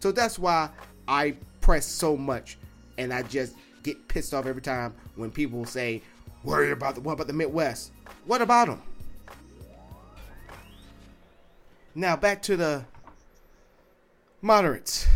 So 0.00 0.12
that's 0.12 0.38
why 0.38 0.70
I 1.08 1.36
press 1.60 1.86
so 1.86 2.16
much 2.16 2.58
and 2.98 3.12
I 3.12 3.22
just 3.22 3.54
get 3.82 4.08
pissed 4.08 4.34
off 4.34 4.46
every 4.46 4.62
time 4.62 4.94
when 5.14 5.30
people 5.30 5.64
say, 5.64 6.02
worry 6.44 6.70
about 6.72 6.94
the 6.94 7.00
what 7.00 7.14
about 7.14 7.26
the 7.26 7.32
Midwest? 7.32 7.92
What 8.26 8.42
about 8.42 8.68
them? 8.68 8.82
Now 11.94 12.16
back 12.16 12.42
to 12.42 12.56
the 12.56 12.84
moderates. 14.42 15.06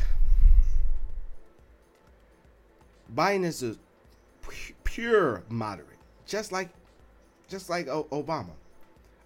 Biden 3.14 3.44
is 3.44 3.62
a 3.62 3.76
pure 4.84 5.42
moderate, 5.48 5.98
just 6.26 6.52
like 6.52 6.70
just 7.48 7.68
like 7.68 7.86
Obama. 7.86 8.50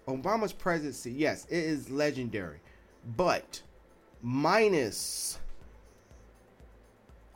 Obama's 0.07 0.53
presidency, 0.53 1.11
yes, 1.11 1.45
it 1.49 1.63
is 1.63 1.89
legendary, 1.89 2.59
but 3.17 3.61
minus 4.21 5.39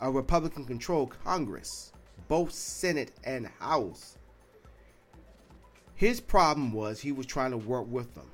a 0.01 0.12
Republican 0.12 0.65
controlled 0.65 1.15
Congress, 1.23 1.91
both 2.27 2.51
Senate 2.51 3.12
and 3.23 3.47
House. 3.60 4.17
His 5.95 6.21
problem 6.21 6.71
was 6.71 6.99
he 6.99 7.12
was 7.12 7.25
trying 7.25 7.51
to 7.51 7.58
work 7.58 7.88
with 7.89 8.13
them. 8.15 8.29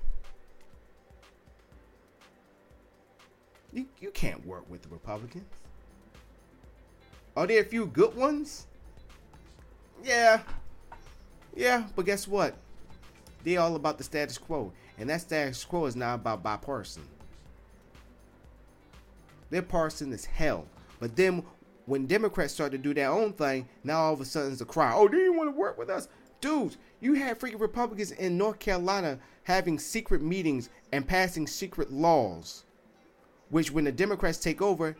You, 3.73 3.87
you 3.99 4.11
can't 4.11 4.45
work 4.45 4.69
with 4.69 4.83
the 4.83 4.89
Republicans. 4.89 5.45
Are 7.35 7.47
there 7.47 7.61
a 7.61 7.65
few 7.65 7.87
good 7.87 8.15
ones? 8.15 8.67
Yeah. 10.03 10.41
Yeah, 11.55 11.87
but 11.95 12.05
guess 12.05 12.27
what? 12.27 12.55
They're 13.45 13.61
all 13.61 13.77
about 13.77 13.97
the 13.97 14.03
status 14.03 14.37
quo. 14.37 14.73
And 14.97 15.09
that 15.09 15.21
status 15.21 15.63
quo 15.63 15.85
is 15.85 15.95
not 15.95 16.15
about 16.15 16.43
bipartisan. 16.43 17.03
They're 19.49 19.61
partisan 19.61 20.11
as 20.11 20.25
hell. 20.25 20.65
But 20.99 21.15
then 21.15 21.43
when 21.85 22.07
Democrats 22.07 22.53
start 22.53 22.73
to 22.73 22.77
do 22.77 22.93
their 22.93 23.09
own 23.09 23.31
thing, 23.31 23.69
now 23.85 23.99
all 23.99 24.13
of 24.13 24.19
a 24.19 24.25
sudden 24.25 24.51
it's 24.51 24.61
a 24.61 24.65
cry. 24.65 24.93
Oh, 24.93 25.07
do 25.07 25.17
you 25.17 25.31
want 25.31 25.49
to 25.49 25.57
work 25.57 25.77
with 25.77 25.89
us? 25.89 26.09
dudes, 26.45 26.77
you 27.01 27.13
had 27.13 27.39
freaking 27.39 27.59
Republicans 27.59 28.11
in 28.11 28.37
North 28.37 28.59
Carolina 28.59 29.17
having 29.43 29.79
secret 29.79 30.21
meetings 30.21 30.69
and 30.91 31.07
passing 31.07 31.47
secret 31.47 31.91
laws, 31.91 32.65
which 33.49 33.71
when 33.71 33.85
the 33.85 33.91
Democrats 33.91 34.37
take 34.37 34.61
over, 34.61 34.95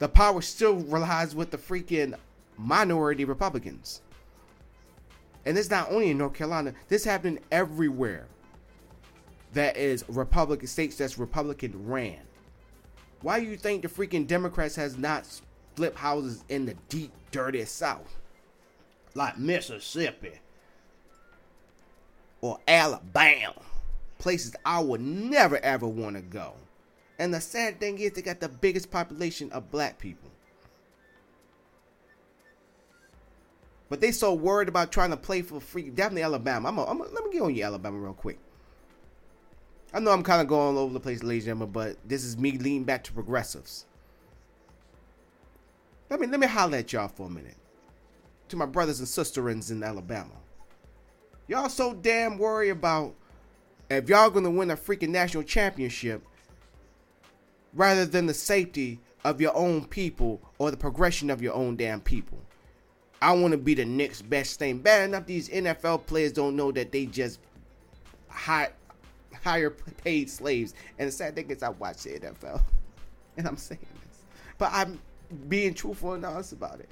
the 0.00 0.08
power 0.08 0.42
still 0.42 0.74
relies 0.74 1.36
with 1.36 1.52
the 1.52 1.56
freaking 1.56 2.14
minority 2.56 3.24
Republicans. 3.24 4.02
And 5.44 5.56
it's 5.56 5.70
not 5.70 5.90
only 5.90 6.10
in 6.10 6.18
North 6.18 6.34
Carolina, 6.34 6.74
this 6.88 7.04
happened 7.04 7.40
everywhere 7.50 8.26
that 9.52 9.76
is 9.76 10.04
Republican 10.08 10.66
states 10.66 10.96
that's 10.96 11.18
Republican 11.18 11.86
ran. 11.86 12.20
Why 13.22 13.40
do 13.40 13.46
you 13.46 13.56
think 13.56 13.82
the 13.82 13.88
freaking 13.88 14.26
Democrats 14.26 14.76
has 14.76 14.96
not 14.96 15.26
split 15.26 15.96
houses 15.96 16.44
in 16.48 16.66
the 16.66 16.74
deep, 16.88 17.12
dirty 17.30 17.64
South? 17.64 18.16
Like 19.14 19.38
Mississippi 19.38 20.32
or 22.40 22.58
Alabama. 22.68 23.62
Places 24.18 24.54
I 24.64 24.80
would 24.80 25.00
never 25.00 25.58
ever 25.58 25.86
want 25.86 26.16
to 26.16 26.22
go. 26.22 26.54
And 27.18 27.32
the 27.32 27.40
sad 27.40 27.80
thing 27.80 27.98
is 27.98 28.12
they 28.12 28.22
got 28.22 28.40
the 28.40 28.48
biggest 28.48 28.90
population 28.90 29.50
of 29.52 29.70
black 29.70 29.98
people. 29.98 30.30
But 33.88 34.00
they 34.00 34.12
so 34.12 34.34
worried 34.34 34.68
about 34.68 34.92
trying 34.92 35.10
to 35.10 35.16
play 35.16 35.42
for 35.42 35.60
free. 35.60 35.90
Definitely 35.90 36.22
Alabama. 36.22 36.68
I'm, 36.68 36.78
a, 36.78 36.84
I'm 36.84 37.00
a, 37.00 37.04
let 37.04 37.24
me 37.24 37.32
get 37.32 37.42
on 37.42 37.54
you, 37.54 37.64
Alabama, 37.64 37.98
real 37.98 38.12
quick. 38.12 38.38
I 39.92 40.00
know 40.00 40.10
I'm 40.10 40.22
kind 40.22 40.42
of 40.42 40.48
going 40.48 40.76
all 40.76 40.82
over 40.82 40.92
the 40.92 41.00
place, 41.00 41.22
ladies 41.22 41.44
and 41.44 41.58
gentlemen, 41.58 41.72
but 41.72 41.96
this 42.06 42.22
is 42.22 42.36
me 42.36 42.52
leaning 42.52 42.84
back 42.84 43.04
to 43.04 43.12
progressives. 43.12 43.86
Let 46.10 46.20
me 46.20 46.26
let 46.26 46.40
me 46.40 46.46
holler 46.46 46.78
at 46.78 46.92
y'all 46.92 47.08
for 47.08 47.26
a 47.26 47.30
minute. 47.30 47.56
To 48.48 48.56
my 48.56 48.66
brothers 48.66 48.98
and 48.98 49.08
sisters 49.08 49.70
in 49.70 49.82
Alabama. 49.82 50.32
Y'all 51.46 51.68
so 51.68 51.94
damn 51.94 52.38
worried 52.38 52.70
about 52.70 53.14
if 53.90 54.08
y'all 54.08 54.30
gonna 54.30 54.50
win 54.50 54.70
a 54.70 54.76
freaking 54.76 55.08
national 55.08 55.42
championship 55.42 56.22
rather 57.72 58.04
than 58.04 58.26
the 58.26 58.34
safety 58.34 59.00
of 59.24 59.40
your 59.40 59.54
own 59.56 59.84
people 59.84 60.40
or 60.58 60.70
the 60.70 60.76
progression 60.76 61.30
of 61.30 61.42
your 61.42 61.54
own 61.54 61.76
damn 61.76 62.00
people. 62.00 62.38
I 63.20 63.32
want 63.32 63.52
to 63.52 63.58
be 63.58 63.74
the 63.74 63.84
next 63.84 64.22
best 64.22 64.58
thing. 64.58 64.78
Bad 64.78 65.08
enough 65.08 65.26
these 65.26 65.48
NFL 65.48 66.06
players 66.06 66.32
don't 66.32 66.54
know 66.56 66.70
that 66.72 66.92
they 66.92 67.06
just 67.06 67.40
high, 68.28 68.70
higher 69.42 69.70
paid 69.70 70.30
slaves. 70.30 70.74
And 70.98 71.08
the 71.08 71.12
sad 71.12 71.34
thing 71.34 71.50
is, 71.50 71.62
I 71.62 71.70
watch 71.70 72.04
the 72.04 72.10
NFL, 72.10 72.62
and 73.36 73.46
I'm 73.46 73.56
saying 73.56 73.80
this, 74.06 74.22
but 74.56 74.70
I'm 74.72 75.00
being 75.48 75.74
truthful 75.74 76.14
and 76.14 76.24
honest 76.24 76.52
about 76.52 76.80
it. 76.80 76.88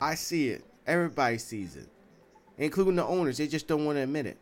I 0.00 0.14
see 0.14 0.50
it. 0.50 0.64
Everybody 0.86 1.38
sees 1.38 1.76
it, 1.76 1.88
including 2.56 2.96
the 2.96 3.04
owners. 3.04 3.38
They 3.38 3.46
just 3.46 3.66
don't 3.66 3.84
want 3.84 3.96
to 3.96 4.02
admit 4.02 4.26
it. 4.26 4.38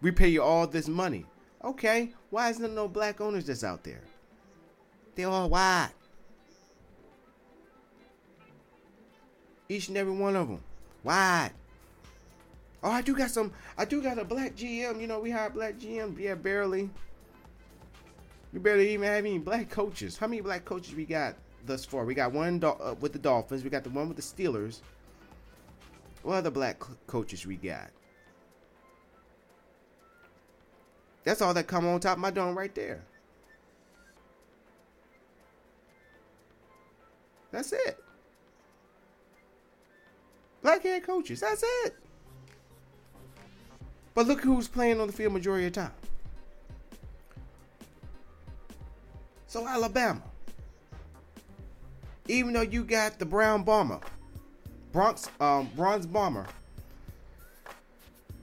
We 0.00 0.12
pay 0.12 0.28
you 0.28 0.42
all 0.42 0.66
this 0.66 0.88
money. 0.88 1.26
Okay, 1.64 2.12
why 2.30 2.50
isn't 2.50 2.62
there 2.62 2.70
no 2.70 2.88
black 2.88 3.20
owners 3.20 3.46
that's 3.46 3.64
out 3.64 3.82
there? 3.84 4.02
They 5.14 5.24
all 5.24 5.48
white. 5.48 5.90
Each 9.68 9.88
and 9.88 9.96
every 9.96 10.12
one 10.12 10.36
of 10.36 10.48
them. 10.48 10.60
Why? 11.02 11.50
Oh, 12.82 12.90
I 12.90 13.02
do 13.02 13.16
got 13.16 13.30
some. 13.30 13.52
I 13.76 13.84
do 13.84 14.02
got 14.02 14.18
a 14.18 14.24
black 14.24 14.54
GM. 14.54 15.00
You 15.00 15.06
know, 15.06 15.18
we 15.18 15.30
hired 15.30 15.54
black 15.54 15.78
GM. 15.78 16.18
Yeah, 16.18 16.34
barely. 16.34 16.90
We 18.52 18.60
barely 18.60 18.92
even 18.92 19.06
have 19.06 19.24
any 19.24 19.38
black 19.38 19.70
coaches. 19.70 20.16
How 20.16 20.26
many 20.26 20.40
black 20.40 20.64
coaches 20.64 20.94
we 20.94 21.04
got 21.04 21.34
thus 21.66 21.84
far? 21.84 22.04
We 22.04 22.14
got 22.14 22.32
one 22.32 22.62
uh, 22.62 22.94
with 23.00 23.12
the 23.12 23.18
Dolphins. 23.18 23.64
We 23.64 23.70
got 23.70 23.84
the 23.84 23.90
one 23.90 24.08
with 24.08 24.16
the 24.16 24.22
Steelers. 24.22 24.80
What 26.22 26.36
other 26.36 26.50
black 26.50 26.82
coaches 27.06 27.46
we 27.46 27.56
got? 27.56 27.90
That's 31.24 31.42
all 31.42 31.54
that 31.54 31.66
come 31.66 31.86
on 31.86 31.98
top 31.98 32.14
of 32.14 32.20
my 32.20 32.30
dome 32.30 32.56
right 32.56 32.74
there. 32.74 33.02
That's 37.50 37.72
it. 37.72 37.98
Black 40.66 40.82
head 40.82 41.04
coaches. 41.04 41.38
That's 41.38 41.62
it. 41.84 41.94
But 44.14 44.26
look 44.26 44.40
who's 44.40 44.66
playing 44.66 45.00
on 45.00 45.06
the 45.06 45.12
field 45.12 45.32
majority 45.32 45.68
of 45.68 45.72
the 45.72 45.80
time. 45.82 45.92
So 49.46 49.64
Alabama. 49.68 50.24
Even 52.26 52.52
though 52.52 52.62
you 52.62 52.82
got 52.82 53.20
the 53.20 53.24
Brown 53.24 53.62
Bomber, 53.62 54.00
Bronx 54.90 55.30
um, 55.38 55.70
Bronze 55.76 56.04
Bomber, 56.04 56.44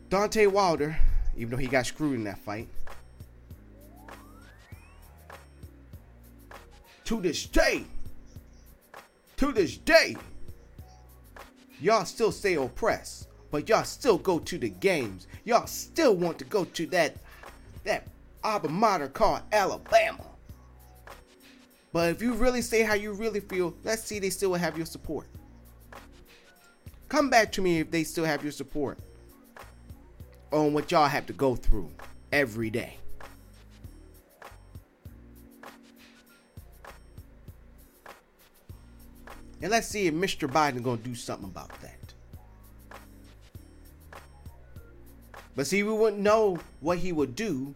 Deontay 0.10 0.50
Wilder, 0.50 0.98
even 1.36 1.52
though 1.52 1.58
he 1.58 1.68
got 1.68 1.86
screwed 1.86 2.16
in 2.16 2.24
that 2.24 2.40
fight. 2.40 2.70
To 7.04 7.20
this 7.20 7.46
day, 7.48 7.84
to 9.36 9.52
this 9.52 9.76
day, 9.76 10.16
y'all 11.84 12.06
still 12.06 12.32
stay 12.32 12.56
oppressed, 12.56 13.28
but 13.52 13.68
y'all 13.68 13.84
still 13.84 14.18
go 14.18 14.40
to 14.40 14.58
the 14.58 14.70
games. 14.70 15.28
Y'all 15.44 15.68
still 15.68 16.16
want 16.16 16.40
to 16.40 16.46
go 16.46 16.64
to 16.66 16.86
that 16.88 17.18
that 17.84 18.08
alma 18.44 18.70
mater 18.70 19.10
called 19.10 19.42
Alabama. 19.52 20.26
But 21.92 22.10
if 22.10 22.22
you 22.22 22.34
really 22.34 22.62
say 22.62 22.84
how 22.84 22.94
you 22.94 23.12
really 23.14 23.42
feel, 23.42 23.76
let's 23.84 24.04
see 24.04 24.20
they 24.20 24.30
still 24.30 24.54
have 24.54 24.78
your 24.78 24.86
support. 24.86 25.28
Come 27.10 27.30
back 27.30 27.52
to 27.52 27.62
me 27.62 27.80
if 27.80 27.92
they 27.92 28.04
still 28.04 28.26
have 28.26 28.42
your 28.42 28.52
support 28.52 28.98
on 30.52 30.74
what 30.74 30.90
y'all 30.92 31.08
have 31.08 31.26
to 31.28 31.34
go 31.34 31.56
through 31.56 31.92
every 32.32 32.70
day. 32.70 32.98
And 39.64 39.72
let's 39.72 39.88
see 39.88 40.08
if 40.08 40.14
Mr. 40.14 40.52
Biden 40.52 40.84
gonna 40.84 40.98
do 40.98 41.16
something 41.16 41.50
about 41.50 41.72
that. 41.82 42.14
But 45.56 45.68
see, 45.68 45.84
we 45.84 45.94
wouldn't 45.94 46.22
know 46.22 46.60
what 46.82 46.98
he 46.98 47.14
would 47.14 47.34
do 47.34 47.74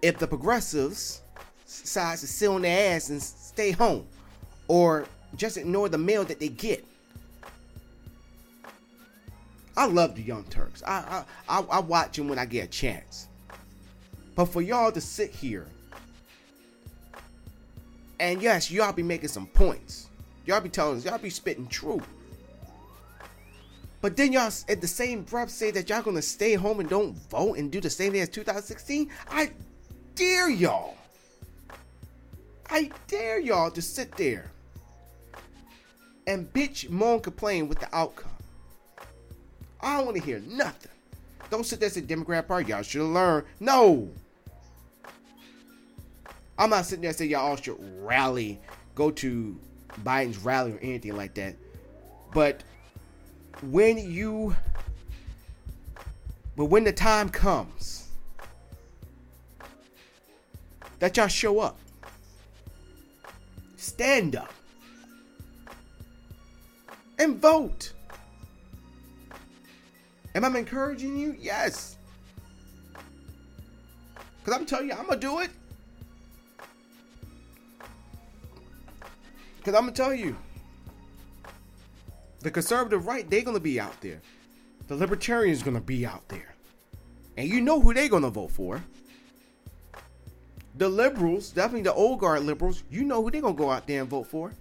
if 0.00 0.18
the 0.18 0.26
progressives 0.26 1.20
decides 1.66 2.22
to 2.22 2.26
sit 2.26 2.48
on 2.48 2.62
their 2.62 2.96
ass 2.96 3.10
and 3.10 3.22
stay 3.22 3.72
home, 3.72 4.06
or 4.68 5.04
just 5.36 5.58
ignore 5.58 5.90
the 5.90 5.98
mail 5.98 6.24
that 6.24 6.40
they 6.40 6.48
get. 6.48 6.82
I 9.76 9.84
love 9.84 10.14
the 10.14 10.22
Young 10.22 10.44
Turks. 10.44 10.82
I 10.86 11.24
I 11.46 11.58
I, 11.58 11.64
I 11.72 11.80
watch 11.80 12.16
them 12.16 12.26
when 12.26 12.38
I 12.38 12.46
get 12.46 12.64
a 12.64 12.70
chance. 12.70 13.28
But 14.34 14.46
for 14.46 14.62
y'all 14.62 14.92
to 14.92 15.00
sit 15.02 15.30
here, 15.30 15.66
and 18.18 18.40
yes, 18.40 18.70
y'all 18.70 18.94
be 18.94 19.02
making 19.02 19.28
some 19.28 19.46
points. 19.46 20.06
Y'all 20.50 20.60
be 20.60 20.68
telling 20.68 20.96
us, 20.96 21.04
y'all 21.04 21.16
be 21.16 21.30
spitting 21.30 21.68
truth. 21.68 22.02
But 24.00 24.16
then 24.16 24.32
y'all 24.32 24.50
at 24.68 24.80
the 24.80 24.88
same 24.88 25.22
breath 25.22 25.48
say 25.48 25.70
that 25.70 25.88
y'all 25.88 26.02
gonna 26.02 26.20
stay 26.20 26.54
home 26.54 26.80
and 26.80 26.90
don't 26.90 27.12
vote 27.30 27.56
and 27.56 27.70
do 27.70 27.80
the 27.80 27.88
same 27.88 28.10
thing 28.10 28.20
as 28.20 28.28
2016. 28.30 29.08
I 29.30 29.52
dare 30.16 30.50
y'all. 30.50 30.96
I 32.68 32.90
dare 33.06 33.38
y'all 33.38 33.70
to 33.70 33.80
sit 33.80 34.10
there 34.16 34.50
and 36.26 36.52
bitch, 36.52 36.90
moan, 36.90 37.20
complain 37.20 37.68
with 37.68 37.78
the 37.78 37.88
outcome. 37.94 38.32
I 39.80 39.98
don't 39.98 40.06
want 40.06 40.16
to 40.16 40.22
hear 40.24 40.40
nothing. 40.40 40.90
Don't 41.48 41.64
sit 41.64 41.78
there 41.78 41.86
and 41.86 41.94
say 41.94 42.00
Democrat 42.00 42.48
Party, 42.48 42.70
y'all 42.70 42.82
should 42.82 43.06
learn. 43.06 43.44
No. 43.60 44.10
I'm 46.58 46.70
not 46.70 46.86
sitting 46.86 47.02
there 47.02 47.12
saying 47.12 47.30
y'all 47.30 47.50
all 47.50 47.56
should 47.56 47.78
rally, 48.02 48.58
go 48.96 49.12
to 49.12 49.56
Biden's 50.02 50.38
rally 50.38 50.72
or 50.72 50.78
anything 50.78 51.16
like 51.16 51.34
that. 51.34 51.56
But 52.32 52.62
when 53.62 53.98
you 53.98 54.56
but 56.56 56.66
when 56.66 56.84
the 56.84 56.92
time 56.92 57.28
comes 57.28 58.08
that 60.98 61.16
y'all 61.16 61.26
show 61.26 61.60
up 61.60 61.78
stand 63.76 64.36
up 64.36 64.52
and 67.18 67.36
vote. 67.40 67.92
Am 70.34 70.44
i 70.44 70.58
encouraging 70.58 71.18
you? 71.18 71.36
Yes. 71.38 71.96
Because 74.38 74.58
i'm 74.58 74.66
telling 74.66 74.88
you 74.88 74.94
i'm 74.94 75.06
gonna 75.06 75.20
do 75.20 75.40
it 75.40 75.50
because 79.60 79.74
i'm 79.74 79.82
gonna 79.82 79.92
tell 79.92 80.14
you 80.14 80.36
the 82.42 82.50
conservative 82.50 83.06
right, 83.06 83.28
they're 83.28 83.42
gonna 83.42 83.60
be 83.60 83.78
out 83.78 84.00
there. 84.00 84.20
The 84.88 84.96
libertarians 84.96 85.62
gonna 85.62 85.80
be 85.80 86.06
out 86.06 86.26
there. 86.28 86.54
And 87.36 87.48
you 87.48 87.60
know 87.60 87.80
who 87.80 87.92
they're 87.92 88.08
gonna 88.08 88.30
vote 88.30 88.50
for. 88.50 88.82
The 90.76 90.88
liberals, 90.88 91.50
definitely 91.50 91.82
the 91.82 91.92
old 91.92 92.20
guard 92.20 92.42
liberals, 92.44 92.82
you 92.90 93.04
know 93.04 93.22
who 93.22 93.30
they're 93.30 93.42
gonna 93.42 93.54
go 93.54 93.70
out 93.70 93.86
there 93.86 94.00
and 94.00 94.08
vote 94.08 94.26
for. 94.26 94.52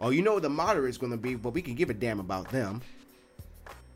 Oh, 0.00 0.10
you 0.10 0.20
know 0.20 0.40
the 0.40 0.48
moderate's 0.48 0.98
going 0.98 1.12
to 1.12 1.16
be, 1.16 1.36
but 1.36 1.54
we 1.54 1.62
can 1.62 1.76
give 1.76 1.88
a 1.88 1.94
damn 1.94 2.18
about 2.18 2.50
them. 2.50 2.82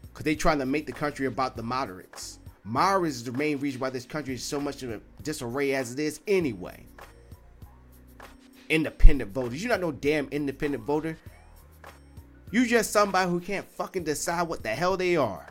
Because 0.02 0.22
they're 0.24 0.36
trying 0.36 0.60
to 0.60 0.66
make 0.66 0.86
the 0.86 0.92
country 0.92 1.26
about 1.26 1.56
the 1.56 1.64
moderates. 1.64 2.38
Moderates 2.62 3.16
is 3.16 3.24
the 3.24 3.32
main 3.32 3.58
reason 3.58 3.80
why 3.80 3.90
this 3.90 4.06
country 4.06 4.34
is 4.34 4.44
so 4.44 4.60
much 4.60 4.84
a 4.84 5.00
disarray 5.24 5.74
as 5.74 5.92
it 5.92 5.98
is 5.98 6.20
anyway. 6.28 6.86
Independent 8.68 9.32
voters. 9.32 9.62
You're 9.62 9.70
not 9.70 9.80
no 9.80 9.92
damn 9.92 10.28
independent 10.28 10.84
voter. 10.84 11.18
You 12.50 12.66
just 12.66 12.92
somebody 12.92 13.30
who 13.30 13.40
can't 13.40 13.66
fucking 13.66 14.04
decide 14.04 14.48
what 14.48 14.62
the 14.62 14.68
hell 14.68 14.96
they 14.96 15.16
are. 15.16 15.46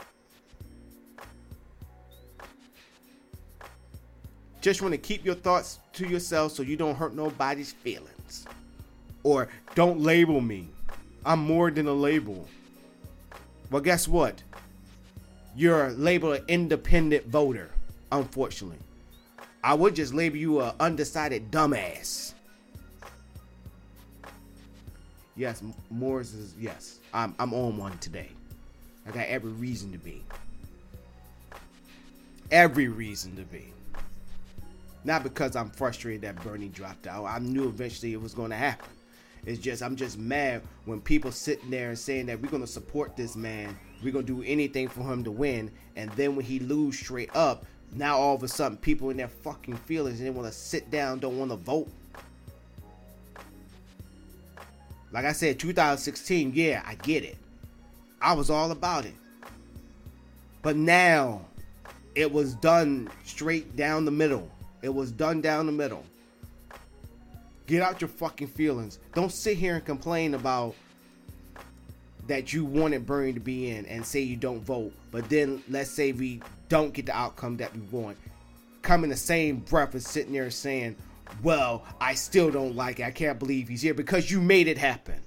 Just 4.61 4.81
want 4.81 4.93
to 4.93 4.97
keep 4.97 5.23
your 5.23 5.35
thoughts 5.35 5.79
to 5.93 6.07
yourself 6.07 6.53
so 6.53 6.63
you 6.63 6.75
don't 6.75 6.95
hurt 6.95 7.13
nobody's 7.13 7.71
feelings. 7.71 8.45
Or 9.23 9.49
don't 9.75 9.99
label 9.99 10.41
me. 10.41 10.69
I'm 11.25 11.39
more 11.39 11.71
than 11.71 11.87
a 11.87 11.93
label. 11.93 12.47
Well, 13.71 13.81
guess 13.81 14.07
what? 14.07 14.41
You're 15.55 15.91
labeled 15.91 16.37
an 16.37 16.45
independent 16.47 17.27
voter, 17.27 17.71
unfortunately. 18.11 18.77
I 19.63 19.73
would 19.73 19.95
just 19.95 20.13
label 20.13 20.37
you 20.37 20.61
a 20.61 20.75
undecided 20.79 21.49
dumbass. 21.49 22.34
Yes, 25.35 25.61
Morris 25.89 26.33
is 26.33 26.55
yes. 26.59 26.99
I'm 27.13 27.35
I'm 27.39 27.53
on 27.53 27.77
one 27.77 27.97
today. 27.97 28.29
I 29.07 29.11
got 29.11 29.27
every 29.27 29.51
reason 29.51 29.91
to 29.91 29.97
be. 29.97 30.23
Every 32.51 32.87
reason 32.87 33.35
to 33.35 33.43
be. 33.43 33.73
Not 35.03 35.23
because 35.23 35.55
I'm 35.55 35.69
frustrated 35.69 36.21
that 36.21 36.41
Bernie 36.43 36.69
dropped 36.69 37.05
out. 37.05 37.25
I 37.25 37.39
knew 37.39 37.67
eventually 37.67 38.13
it 38.13 38.21
was 38.21 38.33
going 38.33 38.49
to 38.49 38.55
happen. 38.55 38.89
It's 39.45 39.59
just 39.59 39.83
I'm 39.83 39.95
just 39.95 40.17
mad 40.17 40.63
when 40.85 41.01
people 41.01 41.31
sitting 41.31 41.69
there 41.69 41.89
and 41.89 41.99
saying 41.99 42.25
that 42.27 42.41
we're 42.41 42.49
going 42.49 42.63
to 42.63 42.67
support 42.67 43.15
this 43.15 43.35
man, 43.35 43.77
we're 44.03 44.13
going 44.13 44.25
to 44.25 44.41
do 44.41 44.43
anything 44.47 44.87
for 44.87 45.01
him 45.01 45.23
to 45.23 45.31
win, 45.31 45.69
and 45.95 46.09
then 46.11 46.35
when 46.35 46.45
he 46.45 46.59
lose 46.59 46.97
straight 46.97 47.29
up, 47.35 47.65
now 47.93 48.17
all 48.17 48.35
of 48.35 48.41
a 48.41 48.47
sudden 48.47 48.77
people 48.77 49.11
in 49.11 49.17
their 49.17 49.27
fucking 49.27 49.77
feelings 49.77 50.19
and 50.19 50.27
they 50.27 50.31
want 50.31 50.47
to 50.51 50.57
sit 50.57 50.89
down, 50.89 51.19
don't 51.19 51.37
want 51.37 51.51
to 51.51 51.57
vote. 51.57 51.89
Like 55.15 55.23
I 55.23 55.31
said, 55.31 55.59
2016, 55.59 56.51
yeah, 56.53 56.83
I 56.85 56.95
get 56.95 57.23
it. 57.23 57.37
I 58.21 58.33
was 58.33 58.49
all 58.49 58.71
about 58.71 59.05
it. 59.05 59.13
But 60.61 60.75
now 60.75 61.45
it 62.15 62.29
was 62.29 62.55
done 62.55 63.09
straight 63.23 63.77
down 63.77 64.03
the 64.03 64.11
middle. 64.11 64.51
It 64.81 64.93
was 64.93 65.13
done 65.13 65.39
down 65.39 65.67
the 65.67 65.71
middle. 65.71 66.03
Get 67.65 67.81
out 67.81 68.01
your 68.01 68.09
fucking 68.09 68.47
feelings. 68.47 68.99
Don't 69.13 69.31
sit 69.31 69.55
here 69.55 69.75
and 69.75 69.85
complain 69.85 70.33
about 70.33 70.75
that 72.27 72.51
you 72.51 72.65
wanted 72.65 73.05
Bernie 73.05 73.31
to 73.31 73.39
be 73.39 73.69
in 73.69 73.85
and 73.85 74.05
say 74.05 74.19
you 74.19 74.35
don't 74.35 74.65
vote, 74.65 74.91
but 75.11 75.29
then 75.29 75.63
let's 75.69 75.91
say 75.91 76.11
we 76.11 76.41
don't 76.67 76.93
get 76.93 77.05
the 77.05 77.15
outcome 77.15 77.55
that 77.55 77.73
we 77.73 77.79
want. 77.83 78.17
Come 78.81 79.05
in 79.05 79.09
the 79.09 79.15
same 79.15 79.59
breath 79.59 79.95
as 79.95 80.05
sitting 80.05 80.33
there 80.33 80.51
saying, 80.51 80.97
Well, 81.43 81.83
I 81.99 82.13
still 82.13 82.51
don't 82.51 82.75
like 82.75 82.99
it. 82.99 83.03
I 83.03 83.11
can't 83.11 83.39
believe 83.39 83.67
he's 83.67 83.81
here 83.81 83.93
because 83.93 84.29
you 84.31 84.41
made 84.41 84.67
it 84.67 84.77
happen. 84.77 85.19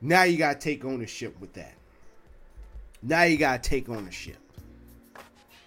Now 0.00 0.22
you 0.22 0.38
gotta 0.38 0.58
take 0.58 0.84
ownership 0.84 1.38
with 1.40 1.52
that. 1.54 1.74
Now 3.02 3.22
you 3.24 3.36
gotta 3.36 3.60
take 3.60 3.88
ownership. 3.88 4.36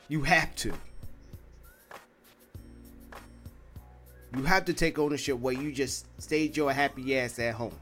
You 0.08 0.22
have 0.24 0.56
to. 0.58 0.74
You 4.36 4.44
have 4.44 4.66
to 4.66 4.74
take 4.74 4.98
ownership 4.98 5.40
where 5.40 5.54
you 5.54 5.72
just 5.72 6.06
stayed 6.22 6.56
your 6.56 6.72
happy 6.72 7.18
ass 7.18 7.38
at 7.40 7.54
home. 7.54 7.76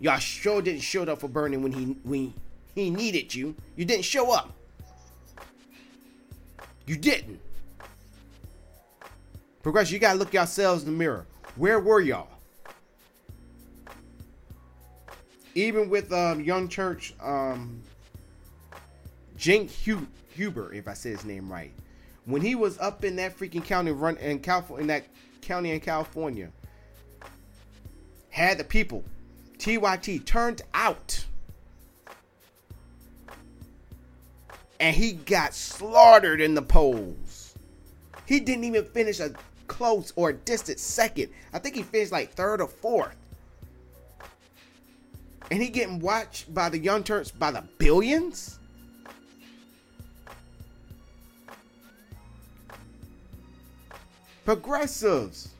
Y'all 0.00 0.18
sure 0.18 0.60
didn't 0.60 0.82
show 0.82 1.04
up 1.04 1.20
for 1.20 1.28
Bernie 1.28 1.56
when 1.56 1.72
he 1.72 1.84
when 2.04 2.34
he 2.74 2.90
needed 2.90 3.34
you. 3.34 3.54
You 3.76 3.84
didn't 3.84 4.04
show 4.04 4.32
up. 4.32 4.52
You 6.86 6.96
didn't. 6.96 7.40
Progression, 9.64 9.94
you 9.94 9.98
gotta 9.98 10.18
look 10.18 10.34
yourselves 10.34 10.82
in 10.82 10.92
the 10.92 10.96
mirror. 10.96 11.24
Where 11.56 11.80
were 11.80 12.02
y'all? 12.02 12.28
Even 15.54 15.88
with 15.88 16.12
um, 16.12 16.42
Young 16.42 16.68
Turks, 16.68 17.14
um, 17.22 17.80
Cenk 19.38 19.70
Uygur, 20.36 20.74
if 20.74 20.86
I 20.86 20.92
say 20.92 21.10
his 21.12 21.24
name 21.24 21.50
right, 21.50 21.72
when 22.26 22.42
he 22.42 22.54
was 22.54 22.78
up 22.78 23.04
in 23.04 23.16
that 23.16 23.38
freaking 23.38 23.64
county 23.64 23.90
run 23.90 24.18
in 24.18 24.40
California, 24.40 24.82
in 24.82 24.86
that 24.88 25.06
county 25.40 25.70
in 25.70 25.80
California 25.80 26.50
had 28.28 28.58
the 28.58 28.64
people, 28.64 29.02
TYT, 29.56 30.26
turned 30.26 30.60
out. 30.74 31.24
And 34.78 34.94
he 34.94 35.12
got 35.12 35.54
slaughtered 35.54 36.42
in 36.42 36.54
the 36.54 36.60
polls. 36.60 37.54
He 38.26 38.40
didn't 38.40 38.64
even 38.64 38.84
finish 38.84 39.20
a 39.20 39.32
close 39.66 40.12
or 40.16 40.32
distant 40.32 40.78
second. 40.78 41.30
I 41.52 41.58
think 41.58 41.74
he 41.74 41.82
finished 41.82 42.12
like 42.12 42.32
third 42.32 42.60
or 42.60 42.68
fourth. 42.68 43.16
And 45.50 45.62
he 45.62 45.68
getting 45.68 46.00
watched 46.00 46.52
by 46.54 46.68
the 46.68 46.78
Young 46.78 47.02
Turks 47.02 47.30
by 47.30 47.50
the 47.50 47.62
billions? 47.78 48.58
Progressives. 54.44 55.50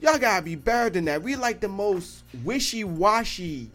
Y'all 0.00 0.18
gotta 0.18 0.42
be 0.42 0.54
better 0.54 0.90
than 0.90 1.04
that. 1.06 1.22
We 1.22 1.36
like 1.36 1.60
the 1.60 1.68
most 1.68 2.24
wishy-washy 2.42 3.70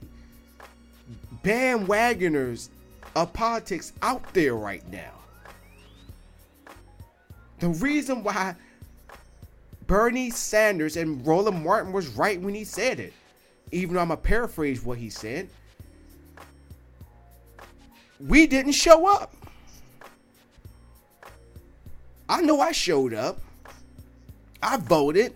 bandwagoners 1.44 2.70
of 3.16 3.32
politics 3.32 3.94
out 4.02 4.34
there 4.34 4.56
right 4.56 4.84
now. 4.92 5.12
The 7.60 7.70
reason 7.70 8.24
why 8.24 8.56
Bernie 9.88 10.30
Sanders 10.30 10.98
and 10.98 11.26
Roland 11.26 11.64
Martin 11.64 11.92
was 11.92 12.08
right 12.08 12.40
when 12.42 12.54
he 12.56 12.64
said 12.64 13.00
it, 13.00 13.14
even 13.72 13.96
though 13.96 14.02
I'm 14.02 14.08
gonna 14.08 14.18
paraphrase 14.18 14.84
what 14.84 14.98
he 14.98 15.10
said, 15.10 15.50
we 18.20 18.48
didn't 18.48 18.72
show 18.72 19.08
up. 19.08 19.34
I 22.28 22.42
know 22.42 22.60
I 22.60 22.72
showed 22.72 23.14
up. 23.14 23.40
I 24.62 24.78
voted. 24.78 25.34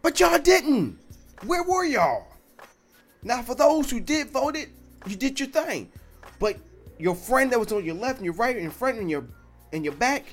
But 0.00 0.18
y'all 0.20 0.38
didn't. 0.38 0.98
Where 1.44 1.62
were 1.62 1.84
y'all? 1.84 2.26
Now, 3.22 3.42
for 3.42 3.54
those 3.54 3.90
who 3.90 4.00
did 4.00 4.30
vote 4.30 4.56
it, 4.56 4.70
you 5.06 5.16
did 5.16 5.38
your 5.38 5.48
thing. 5.48 5.90
But 6.38 6.56
your 6.98 7.14
friend 7.14 7.52
that 7.52 7.58
was 7.58 7.72
on 7.72 7.84
your 7.84 7.94
left 7.94 8.18
and 8.18 8.24
your 8.24 8.34
right 8.34 8.54
and 8.54 8.64
your 8.64 8.72
front 8.72 8.98
and 8.98 9.10
your 9.10 9.24
and 9.72 9.84
your 9.84 9.94
back, 9.94 10.24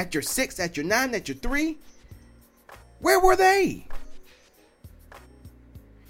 at 0.00 0.14
your 0.14 0.22
six, 0.22 0.58
at 0.58 0.78
your 0.78 0.86
nine, 0.86 1.14
at 1.14 1.28
your 1.28 1.36
three, 1.36 1.76
where 3.00 3.20
were 3.20 3.36
they? 3.36 3.86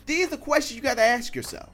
These 0.07 0.29
are 0.29 0.31
the 0.31 0.37
questions 0.37 0.77
you 0.77 0.83
got 0.83 0.97
to 0.97 1.03
ask 1.03 1.35
yourself. 1.35 1.71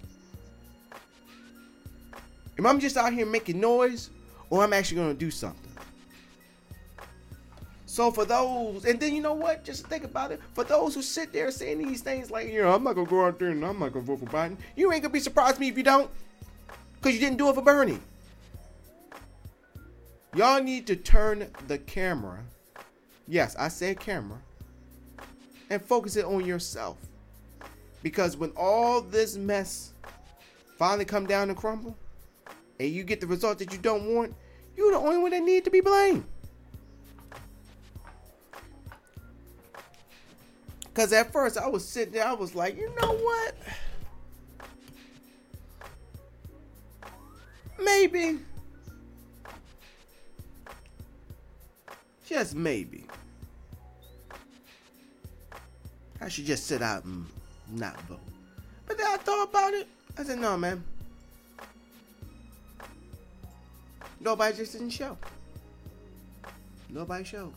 Am 2.58 2.66
I 2.66 2.74
just 2.78 2.96
out 2.96 3.12
here 3.12 3.26
making 3.26 3.60
noise, 3.60 4.08
or 4.48 4.62
am 4.62 4.68
I'm 4.68 4.78
actually 4.78 4.96
going 4.96 5.12
to 5.12 5.18
do 5.18 5.30
something? 5.30 5.60
So 7.84 8.10
for 8.10 8.24
those, 8.24 8.86
and 8.86 8.98
then 8.98 9.14
you 9.14 9.20
know 9.20 9.34
what? 9.34 9.62
Just 9.62 9.86
think 9.86 10.04
about 10.04 10.32
it. 10.32 10.40
For 10.54 10.64
those 10.64 10.94
who 10.94 11.02
sit 11.02 11.34
there 11.34 11.50
saying 11.50 11.78
these 11.78 12.00
things 12.00 12.30
like, 12.30 12.48
you 12.48 12.62
know, 12.62 12.74
I'm 12.74 12.84
not 12.84 12.94
gonna 12.94 13.08
go 13.08 13.24
out 13.24 13.38
there 13.38 13.48
and 13.48 13.64
I'm 13.64 13.78
not 13.78 13.92
gonna 13.92 14.04
vote 14.04 14.20
for 14.20 14.26
Biden. 14.26 14.58
You 14.74 14.92
ain't 14.92 15.02
gonna 15.02 15.14
be 15.14 15.20
surprised 15.20 15.58
me 15.58 15.68
if 15.68 15.78
you 15.78 15.82
don't, 15.82 16.10
cause 17.00 17.14
you 17.14 17.20
didn't 17.20 17.38
do 17.38 17.48
it 17.48 17.54
for 17.54 17.62
Bernie. 17.62 18.00
Y'all 20.36 20.62
need 20.62 20.86
to 20.86 20.94
turn 20.94 21.50
the 21.66 21.78
camera. 21.78 22.44
Yes, 23.26 23.56
I 23.58 23.68
said 23.68 23.98
camera. 23.98 24.38
And 25.70 25.80
focus 25.80 26.16
it 26.16 26.26
on 26.26 26.44
yourself. 26.44 26.98
Because 28.02 28.36
when 28.36 28.50
all 28.50 29.00
this 29.00 29.36
mess 29.36 29.94
finally 30.78 31.06
come 31.06 31.26
down 31.26 31.48
and 31.48 31.56
crumble, 31.56 31.96
and 32.78 32.90
you 32.90 33.02
get 33.02 33.22
the 33.22 33.26
result 33.26 33.58
that 33.60 33.72
you 33.72 33.78
don't 33.78 34.14
want, 34.14 34.34
you're 34.76 34.92
the 34.92 34.98
only 34.98 35.16
one 35.16 35.30
that 35.30 35.42
need 35.42 35.64
to 35.64 35.70
be 35.70 35.80
blamed. 35.80 36.24
Because 40.82 41.14
at 41.14 41.32
first 41.32 41.56
I 41.56 41.66
was 41.66 41.82
sitting 41.82 42.12
there, 42.12 42.26
I 42.26 42.34
was 42.34 42.54
like, 42.54 42.76
you 42.76 42.94
know 43.00 43.14
what? 43.16 43.54
Maybe. 47.82 48.38
Just 52.26 52.56
maybe. 52.56 53.04
I 56.20 56.28
should 56.28 56.44
just 56.44 56.66
sit 56.66 56.82
out 56.82 57.04
and 57.04 57.24
not 57.70 58.00
vote. 58.02 58.18
But 58.86 58.98
then 58.98 59.06
I 59.06 59.16
thought 59.16 59.44
about 59.44 59.74
it. 59.74 59.86
I 60.18 60.24
said, 60.24 60.38
no, 60.38 60.56
man. 60.56 60.82
Nobody 64.18 64.56
just 64.56 64.72
didn't 64.72 64.90
show. 64.90 65.16
Nobody 66.88 67.22
showed. 67.22 67.52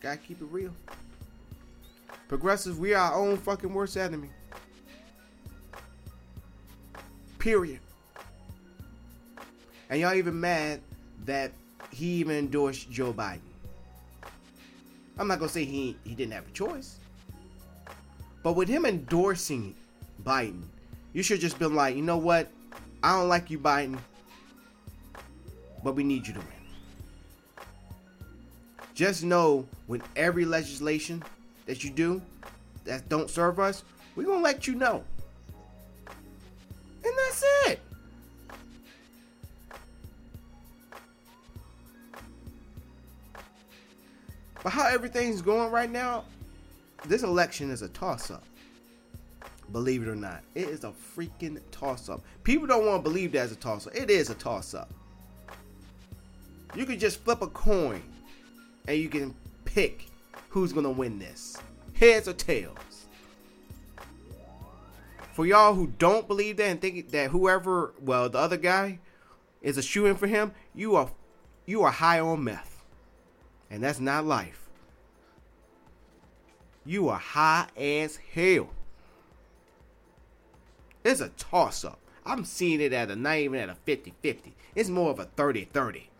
Gotta 0.00 0.16
keep 0.16 0.40
it 0.40 0.46
real. 0.50 0.72
Progressives, 2.28 2.76
we 2.76 2.94
are 2.94 3.12
our 3.12 3.20
own 3.20 3.36
fucking 3.36 3.72
worst 3.72 3.96
enemy. 3.96 4.30
Period. 7.38 7.78
And 9.90 10.00
y'all 10.00 10.14
even 10.14 10.40
mad 10.40 10.80
that 11.24 11.52
he 11.90 12.06
even 12.06 12.36
endorsed 12.36 12.90
Joe 12.90 13.12
Biden. 13.12 13.40
I'm 15.18 15.28
not 15.28 15.38
gonna 15.38 15.50
say 15.50 15.64
he 15.64 15.96
he 16.04 16.14
didn't 16.14 16.32
have 16.32 16.46
a 16.46 16.50
choice. 16.50 16.98
But 18.42 18.52
with 18.52 18.68
him 18.68 18.84
endorsing 18.86 19.74
Biden, 20.22 20.62
you 21.12 21.22
should 21.22 21.40
just 21.40 21.58
been 21.58 21.74
like, 21.74 21.96
you 21.96 22.02
know 22.02 22.18
what? 22.18 22.48
I 23.02 23.18
don't 23.18 23.28
like 23.28 23.50
you, 23.50 23.58
Biden, 23.58 23.98
but 25.82 25.94
we 25.94 26.04
need 26.04 26.26
you 26.26 26.34
to 26.34 26.40
win. 26.40 26.48
Just 28.94 29.24
know 29.24 29.66
when 29.86 30.02
every 30.16 30.44
legislation 30.44 31.22
that 31.66 31.84
you 31.84 31.90
do 31.90 32.22
that 32.84 33.08
don't 33.08 33.28
serve 33.28 33.58
us, 33.58 33.84
we're 34.14 34.26
gonna 34.26 34.42
let 34.42 34.66
you 34.66 34.74
know. 34.74 35.04
And 37.04 37.14
that's 37.16 37.44
it. 37.66 37.80
But 44.66 44.72
how 44.72 44.88
everything's 44.88 45.42
going 45.42 45.70
right 45.70 45.88
now, 45.88 46.24
this 47.06 47.22
election 47.22 47.70
is 47.70 47.82
a 47.82 47.88
toss 47.90 48.32
up. 48.32 48.42
Believe 49.70 50.02
it 50.02 50.08
or 50.08 50.16
not, 50.16 50.42
it 50.56 50.68
is 50.68 50.82
a 50.82 50.92
freaking 51.16 51.60
toss 51.70 52.08
up. 52.08 52.24
People 52.42 52.66
don't 52.66 52.84
want 52.84 53.04
to 53.04 53.08
believe 53.08 53.30
that 53.30 53.44
it's 53.44 53.52
a 53.52 53.56
toss 53.56 53.86
up. 53.86 53.94
It 53.94 54.10
is 54.10 54.28
a 54.28 54.34
toss 54.34 54.74
up. 54.74 54.92
You 56.74 56.84
can 56.84 56.98
just 56.98 57.20
flip 57.22 57.42
a 57.42 57.46
coin 57.46 58.02
and 58.88 58.98
you 58.98 59.08
can 59.08 59.36
pick 59.66 60.08
who's 60.48 60.72
going 60.72 60.82
to 60.82 60.90
win 60.90 61.20
this 61.20 61.56
heads 61.94 62.26
or 62.26 62.32
tails. 62.32 63.06
For 65.32 65.46
y'all 65.46 65.74
who 65.74 65.92
don't 65.96 66.26
believe 66.26 66.56
that 66.56 66.64
and 66.64 66.80
think 66.80 67.12
that 67.12 67.30
whoever, 67.30 67.94
well, 68.00 68.28
the 68.28 68.38
other 68.38 68.56
guy 68.56 68.98
is 69.62 69.78
a 69.78 69.82
shoe 69.82 70.06
in 70.06 70.16
for 70.16 70.26
him, 70.26 70.50
you 70.74 70.96
are 70.96 71.08
you 71.66 71.84
are 71.84 71.92
high 71.92 72.18
on 72.18 72.42
meth. 72.42 72.75
And 73.70 73.82
that's 73.82 74.00
not 74.00 74.24
life. 74.24 74.68
You 76.84 77.08
are 77.08 77.18
high 77.18 77.66
as 77.76 78.16
hell. 78.16 78.70
It's 81.04 81.20
a 81.20 81.28
toss 81.30 81.84
up. 81.84 81.98
I'm 82.24 82.44
seeing 82.44 82.80
it 82.80 82.92
at 82.92 83.10
a 83.10 83.16
not 83.16 83.36
even 83.36 83.60
at 83.60 83.68
a 83.68 83.76
50 83.84 84.14
50. 84.20 84.54
It's 84.74 84.88
more 84.88 85.10
of 85.10 85.18
a 85.18 85.24
30 85.24 85.64
30. 85.66 86.10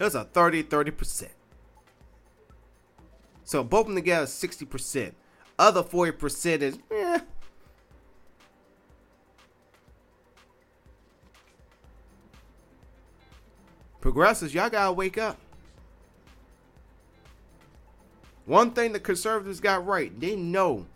It's 0.00 0.14
a 0.14 0.24
30 0.24 0.64
30%. 0.64 1.28
So 3.44 3.62
both 3.62 3.82
of 3.82 3.86
them 3.88 3.96
together 3.96 4.26
60%. 4.26 5.12
Other 5.58 5.82
40% 5.82 6.62
is 6.62 6.78
eh. 6.90 7.20
Progressives, 14.14 14.54
y'all 14.54 14.70
gotta 14.70 14.92
wake 14.92 15.18
up. 15.18 15.36
One 18.46 18.70
thing 18.70 18.92
the 18.92 19.00
conservatives 19.00 19.58
got 19.58 19.84
right, 19.84 20.20
they 20.20 20.36
know, 20.36 20.86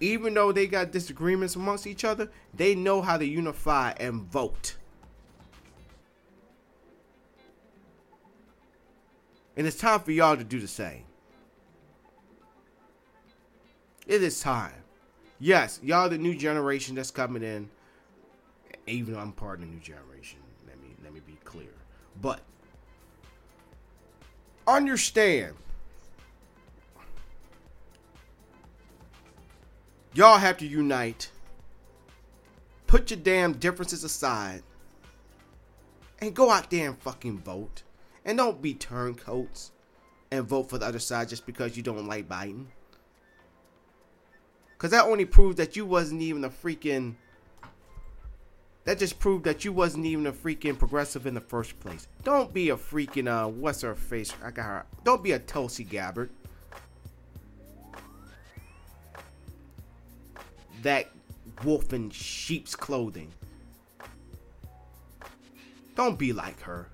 even 0.00 0.34
though 0.34 0.50
they 0.50 0.66
got 0.66 0.90
disagreements 0.90 1.54
amongst 1.54 1.86
each 1.86 2.04
other, 2.04 2.28
they 2.52 2.74
know 2.74 3.00
how 3.00 3.16
to 3.16 3.24
unify 3.24 3.92
and 4.00 4.22
vote. 4.22 4.74
And 9.56 9.64
it's 9.64 9.76
time 9.76 10.00
for 10.00 10.10
y'all 10.10 10.36
to 10.36 10.42
do 10.42 10.58
the 10.58 10.66
same. 10.66 11.04
It 14.08 14.20
is 14.20 14.40
time. 14.40 14.82
Yes, 15.38 15.78
y'all 15.80 16.08
the 16.08 16.18
new 16.18 16.34
generation 16.34 16.96
that's 16.96 17.12
coming 17.12 17.44
in. 17.44 17.70
Even 18.88 19.14
though 19.14 19.20
I'm 19.20 19.30
part 19.30 19.60
of 19.60 19.66
the 19.66 19.72
new 19.72 19.80
generation. 19.80 20.40
Let 20.66 20.80
me 20.82 20.96
let 21.04 21.14
me 21.14 21.20
be 21.24 21.38
clear. 21.44 21.77
But 22.20 22.40
understand 24.66 25.54
y'all 30.14 30.38
have 30.38 30.58
to 30.58 30.66
unite. 30.66 31.30
Put 32.86 33.10
your 33.10 33.20
damn 33.20 33.52
differences 33.52 34.02
aside 34.02 34.62
and 36.20 36.34
go 36.34 36.50
out 36.50 36.70
there 36.70 36.88
and 36.88 36.98
fucking 36.98 37.38
vote. 37.38 37.82
And 38.24 38.38
don't 38.38 38.60
be 38.60 38.74
turncoats 38.74 39.70
and 40.30 40.46
vote 40.46 40.70
for 40.70 40.78
the 40.78 40.86
other 40.86 40.98
side 40.98 41.28
just 41.28 41.46
because 41.46 41.76
you 41.76 41.82
don't 41.82 42.06
like 42.06 42.28
Biden. 42.28 42.66
Cause 44.78 44.90
that 44.90 45.04
only 45.04 45.24
proves 45.24 45.56
that 45.56 45.76
you 45.76 45.84
wasn't 45.84 46.22
even 46.22 46.44
a 46.44 46.50
freaking. 46.50 47.16
That 48.88 48.98
just 48.98 49.18
proved 49.18 49.44
that 49.44 49.66
you 49.66 49.72
wasn't 49.74 50.06
even 50.06 50.26
a 50.28 50.32
freaking 50.32 50.78
progressive 50.78 51.26
in 51.26 51.34
the 51.34 51.42
first 51.42 51.78
place. 51.78 52.08
Don't 52.24 52.54
be 52.54 52.70
a 52.70 52.76
freaking 52.78 53.28
uh, 53.28 53.46
what's 53.46 53.82
her 53.82 53.94
face? 53.94 54.32
I 54.42 54.50
got 54.50 54.64
her. 54.64 54.86
Don't 55.04 55.22
be 55.22 55.32
a 55.32 55.38
Tulsi 55.38 55.84
Gabbard. 55.84 56.30
That 60.80 61.10
wolf 61.62 61.92
in 61.92 62.08
sheep's 62.08 62.74
clothing. 62.74 63.30
Don't 65.94 66.18
be 66.18 66.32
like 66.32 66.58
her. 66.62 66.88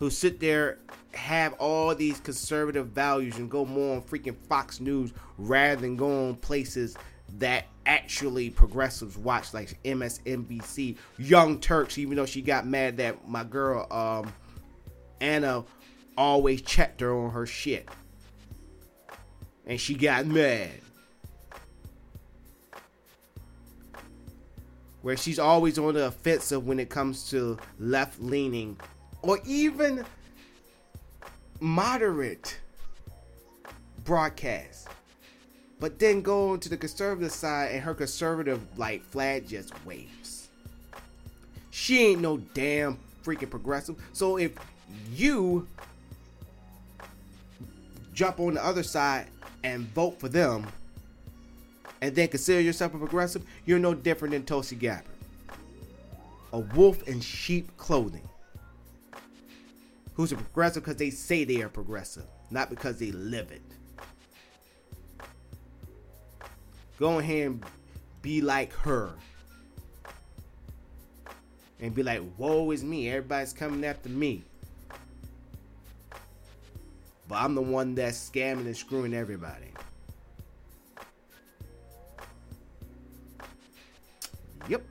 Who 0.00 0.10
sit 0.10 0.40
there 0.40 0.78
have 1.14 1.52
all 1.60 1.94
these 1.94 2.18
conservative 2.18 2.88
values 2.88 3.36
and 3.36 3.48
go 3.48 3.64
more 3.64 3.94
on 3.94 4.02
freaking 4.02 4.36
Fox 4.48 4.80
News 4.80 5.12
rather 5.38 5.80
than 5.80 5.94
go 5.94 6.26
on 6.26 6.34
places 6.34 6.96
that 7.38 7.66
actually 7.86 8.50
progressives 8.50 9.16
watch, 9.16 9.54
like 9.54 9.82
MSNBC, 9.84 10.96
Young 11.18 11.58
Turks. 11.60 11.98
Even 11.98 12.16
though 12.16 12.26
she 12.26 12.42
got 12.42 12.66
mad 12.66 12.96
that 12.98 13.28
my 13.28 13.44
girl 13.44 13.86
um, 13.90 14.32
Anna 15.20 15.64
always 16.16 16.62
checked 16.62 17.00
her 17.00 17.14
on 17.14 17.30
her 17.30 17.46
shit, 17.46 17.88
and 19.66 19.80
she 19.80 19.94
got 19.94 20.26
mad. 20.26 20.70
Where 25.02 25.16
she's 25.16 25.38
always 25.38 25.78
on 25.78 25.94
the 25.94 26.06
offensive 26.06 26.66
when 26.66 26.78
it 26.78 26.90
comes 26.90 27.30
to 27.30 27.58
left 27.78 28.20
leaning 28.20 28.76
or 29.22 29.38
even 29.46 30.04
moderate 31.60 32.58
broadcast. 34.04 34.88
But 35.80 35.98
then 35.98 36.20
go 36.20 36.58
to 36.58 36.68
the 36.68 36.76
conservative 36.76 37.32
side 37.32 37.72
and 37.72 37.82
her 37.82 37.94
conservative 37.94 38.60
like 38.78 39.02
flag 39.02 39.48
just 39.48 39.72
waves. 39.86 40.48
She 41.70 42.04
ain't 42.04 42.20
no 42.20 42.36
damn 42.36 42.98
freaking 43.24 43.48
progressive. 43.48 43.96
So 44.12 44.36
if 44.36 44.52
you 45.10 45.66
jump 48.12 48.38
on 48.40 48.54
the 48.54 48.64
other 48.64 48.82
side 48.82 49.28
and 49.64 49.86
vote 49.94 50.20
for 50.20 50.28
them 50.28 50.66
and 52.02 52.14
then 52.14 52.28
consider 52.28 52.60
yourself 52.60 52.94
a 52.94 52.98
progressive, 52.98 53.42
you're 53.64 53.78
no 53.78 53.94
different 53.94 54.32
than 54.32 54.44
Tulsi 54.44 54.76
Gabbard. 54.76 55.04
A 56.52 56.58
wolf 56.58 57.02
in 57.08 57.20
sheep 57.20 57.74
clothing 57.78 58.28
who's 60.14 60.32
a 60.32 60.36
progressive 60.36 60.82
because 60.82 60.96
they 60.96 61.08
say 61.08 61.44
they 61.44 61.62
are 61.62 61.68
progressive, 61.70 62.24
not 62.50 62.68
because 62.68 62.98
they 62.98 63.12
live 63.12 63.50
it. 63.50 63.62
Go 67.00 67.18
ahead 67.18 67.46
and 67.46 67.64
be 68.20 68.42
like 68.42 68.74
her. 68.74 69.10
And 71.80 71.94
be 71.94 72.02
like, 72.02 72.20
woe 72.36 72.70
is 72.72 72.84
me. 72.84 73.08
Everybody's 73.08 73.54
coming 73.54 73.86
after 73.86 74.10
me. 74.10 74.42
But 77.26 77.36
I'm 77.36 77.54
the 77.54 77.62
one 77.62 77.94
that's 77.94 78.28
scamming 78.30 78.66
and 78.66 78.76
screwing 78.76 79.14
everybody. 79.14 79.68
Yep. 84.68 84.82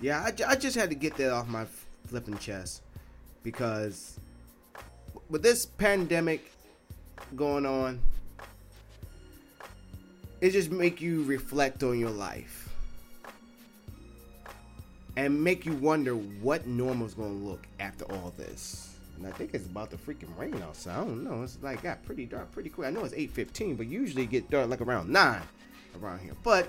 Yeah, 0.00 0.18
I, 0.20 0.32
I 0.48 0.56
just 0.56 0.76
had 0.76 0.88
to 0.88 0.96
get 0.96 1.16
that 1.18 1.30
off 1.30 1.46
my 1.46 1.64
flipping 2.08 2.38
chest 2.38 2.82
because 3.44 4.18
with 5.28 5.44
this 5.44 5.64
pandemic 5.64 6.50
going 7.36 7.64
on, 7.64 8.00
it 10.40 10.50
just 10.50 10.70
make 10.70 11.00
you 11.00 11.22
reflect 11.24 11.82
on 11.82 11.98
your 11.98 12.10
life 12.10 12.68
and 15.16 15.42
make 15.42 15.64
you 15.64 15.72
wonder 15.74 16.14
what 16.14 16.66
normal's 16.66 17.14
gonna 17.14 17.28
look 17.28 17.66
after 17.80 18.04
all 18.12 18.32
this. 18.36 18.94
And 19.16 19.26
I 19.26 19.30
think 19.30 19.54
it's 19.54 19.64
about 19.66 19.90
to 19.90 19.96
freaking 19.96 20.36
rain 20.38 20.60
outside. 20.62 20.94
I 20.94 21.04
don't 21.04 21.24
know. 21.24 21.42
It's 21.42 21.58
like 21.62 21.82
got 21.82 22.04
pretty 22.04 22.26
dark 22.26 22.52
pretty 22.52 22.68
quick. 22.68 22.86
I 22.86 22.90
know 22.90 23.04
it's 23.04 23.14
8:15, 23.14 23.76
but 23.76 23.86
usually 23.86 24.26
get 24.26 24.50
dark 24.50 24.68
like 24.68 24.82
around 24.82 25.08
nine 25.08 25.42
around 26.00 26.20
here. 26.20 26.34
But 26.42 26.68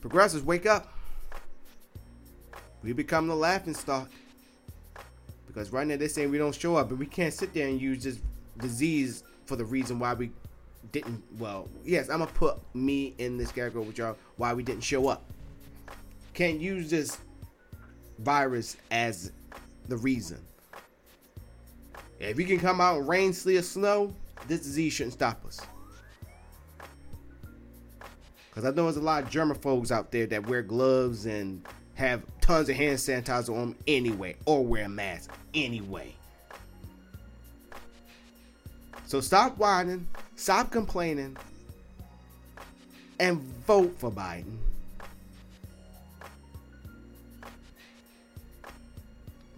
progressives 0.00 0.44
wake 0.44 0.66
up. 0.66 0.92
We 2.84 2.92
become 2.92 3.26
the 3.26 3.36
laughing 3.36 3.74
stock. 3.74 4.08
Because 5.48 5.72
right 5.72 5.86
now 5.86 5.96
they're 5.96 6.08
saying 6.08 6.30
we 6.30 6.38
don't 6.38 6.54
show 6.54 6.76
up, 6.76 6.88
but 6.88 6.98
we 6.98 7.06
can't 7.06 7.34
sit 7.34 7.52
there 7.52 7.68
and 7.68 7.80
use 7.80 8.04
this 8.04 8.20
disease 8.58 9.24
for 9.46 9.56
the 9.56 9.64
reason 9.64 9.98
why 9.98 10.14
we 10.14 10.30
didn't. 10.92 11.22
Well, 11.38 11.68
yes, 11.84 12.08
I'm 12.08 12.18
gonna 12.18 12.30
put 12.30 12.58
me 12.74 13.14
in 13.18 13.36
this 13.36 13.52
category 13.52 13.84
with 13.84 13.98
y'all. 13.98 14.16
Why 14.36 14.52
we 14.52 14.62
didn't 14.62 14.82
show 14.82 15.08
up. 15.08 15.24
Can't 16.34 16.60
use 16.60 16.90
this 16.90 17.18
virus 18.18 18.76
as 18.90 19.32
the 19.88 19.96
reason. 19.96 20.38
If 22.18 22.36
we 22.36 22.44
can 22.44 22.60
come 22.60 22.80
out 22.80 22.98
in 22.98 23.06
rain, 23.06 23.32
sleet, 23.32 23.58
or 23.58 23.62
snow, 23.62 24.14
this 24.46 24.60
disease 24.60 24.92
shouldn't 24.92 25.14
stop 25.14 25.44
us. 25.44 25.60
Because 28.48 28.64
I 28.64 28.68
know 28.68 28.84
there's 28.84 28.96
a 28.96 29.00
lot 29.00 29.24
of 29.24 29.30
germaphobes 29.30 29.90
out 29.90 30.12
there 30.12 30.26
that 30.26 30.46
wear 30.46 30.62
gloves 30.62 31.26
and 31.26 31.66
have 31.94 32.22
tons 32.40 32.68
of 32.68 32.76
hand 32.76 32.98
sanitizer 32.98 33.50
on 33.50 33.70
them 33.70 33.76
anyway, 33.86 34.36
or 34.46 34.64
wear 34.64 34.88
masks 34.88 35.34
anyway. 35.54 36.14
So 39.12 39.20
stop 39.20 39.58
whining, 39.58 40.08
stop 40.36 40.70
complaining, 40.70 41.36
and 43.20 43.42
vote 43.66 43.94
for 43.98 44.10
Biden. 44.10 44.56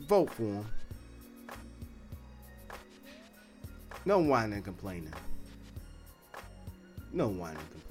Vote 0.09 0.28
for 0.34 0.42
him. 0.42 0.66
No 4.05 4.18
whining 4.18 4.55
and 4.55 4.64
complaining. 4.64 5.14
No 7.12 7.28
whining 7.28 7.59
and 7.61 7.82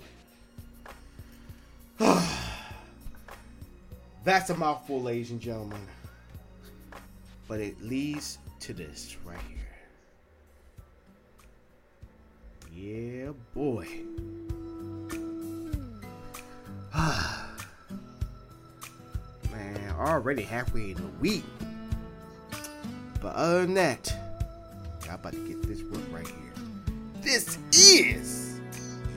complaining. 1.98 2.28
That's 4.26 4.50
a 4.50 4.58
mouthful, 4.58 5.02
ladies 5.02 5.32
and 5.32 5.40
gentlemen. 5.40 5.80
But 7.48 7.62
it 7.62 7.82
leads 7.82 8.40
to 8.60 8.74
this 8.74 9.16
right 9.24 9.40
here. 9.48 9.63
Yeah, 12.76 13.32
boy. 13.54 13.88
Man, 19.52 19.96
already 20.00 20.42
halfway 20.42 20.92
in 20.92 20.96
the 20.96 21.08
week. 21.22 21.44
But 23.22 23.36
other 23.36 23.62
than 23.62 23.76
that, 23.76 24.14
y'all 25.06 25.16
about 25.16 25.34
to 25.34 25.48
get 25.48 25.62
this 25.64 25.84
work 25.84 26.02
right 26.12 26.26
here. 26.28 26.54
This 27.22 27.58
is 27.72 28.60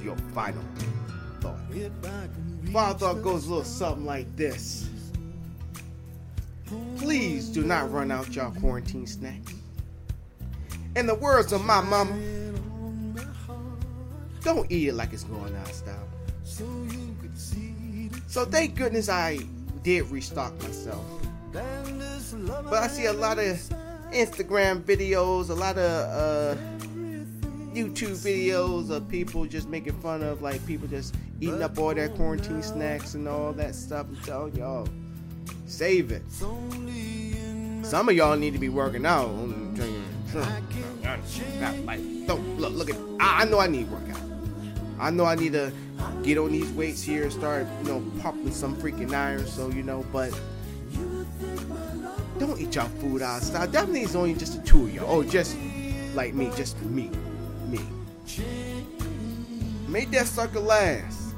your 0.04 0.16
final 0.34 0.62
thought. 1.40 1.58
Final 2.72 2.94
thought 2.94 3.22
goes 3.22 3.46
a 3.46 3.48
little 3.48 3.64
something 3.64 4.04
like 4.04 4.36
this. 4.36 4.88
Please 6.98 7.48
do 7.48 7.62
not 7.62 7.90
run 7.90 8.10
out 8.10 8.34
y'all 8.34 8.52
quarantine 8.52 9.06
snacks. 9.06 9.54
In 10.94 11.06
the 11.06 11.14
words 11.14 11.52
of 11.52 11.64
my 11.64 11.80
mama, 11.80 12.16
don't 14.46 14.70
eat 14.70 14.86
it 14.88 14.94
like 14.94 15.12
it's 15.12 15.24
going 15.24 15.56
out 15.56 15.68
of 15.68 15.74
style. 15.74 16.08
So 18.28 18.44
thank 18.44 18.76
goodness 18.76 19.08
I 19.08 19.40
did 19.82 20.08
restock 20.08 20.56
myself. 20.62 21.04
But 21.52 22.74
I 22.74 22.86
see 22.86 23.06
a 23.06 23.12
lot 23.12 23.40
of 23.40 23.44
Instagram 24.12 24.82
videos, 24.82 25.50
a 25.50 25.54
lot 25.54 25.76
of 25.76 26.56
uh, 26.56 26.60
YouTube 27.74 28.16
videos 28.22 28.90
of 28.90 29.08
people 29.08 29.46
just 29.46 29.68
making 29.68 30.00
fun 30.00 30.22
of 30.22 30.42
like 30.42 30.64
people 30.64 30.86
just 30.86 31.16
eating 31.40 31.60
up 31.60 31.76
all 31.76 31.92
their 31.92 32.08
quarantine 32.10 32.62
snacks 32.62 33.14
and 33.14 33.26
all 33.26 33.52
that 33.52 33.74
stuff. 33.74 34.06
I'm 34.08 34.16
telling 34.22 34.54
y'all, 34.54 34.86
save 35.66 36.12
it. 36.12 36.22
Some 36.30 38.08
of 38.08 38.14
y'all 38.14 38.36
need 38.36 38.52
to 38.52 38.60
be 38.60 38.68
working 38.68 39.06
out. 39.06 39.28
Like, 41.84 42.00
don't 42.28 42.60
look, 42.60 42.74
look 42.74 42.90
at. 42.90 42.96
I, 43.18 43.42
I 43.42 43.44
know 43.44 43.58
I 43.58 43.66
need 43.66 43.90
workout. 43.90 44.25
I 44.98 45.10
know 45.10 45.24
I 45.24 45.34
need 45.34 45.52
to 45.52 45.72
get 46.22 46.38
on 46.38 46.52
these 46.52 46.70
weights 46.72 47.02
here 47.02 47.24
and 47.24 47.32
start, 47.32 47.66
you 47.82 47.88
know, 47.88 48.04
pumping 48.20 48.52
some 48.52 48.76
freaking 48.76 49.14
iron. 49.14 49.46
So 49.46 49.70
you 49.70 49.82
know, 49.82 50.04
but 50.12 50.38
don't 52.38 52.60
eat 52.60 52.74
y'all 52.74 52.88
food 53.00 53.22
outside. 53.22 53.72
Definitely 53.72 54.02
it's 54.02 54.14
only 54.14 54.34
just 54.34 54.60
the 54.60 54.66
two 54.66 54.84
of 54.84 54.94
y'all. 54.94 55.10
Oh, 55.10 55.22
just 55.22 55.56
like 56.14 56.34
me, 56.34 56.50
just 56.56 56.80
me, 56.82 57.10
me. 57.68 57.80
Make 59.88 60.10
that 60.10 60.26
sucker 60.26 60.60
last. 60.60 61.34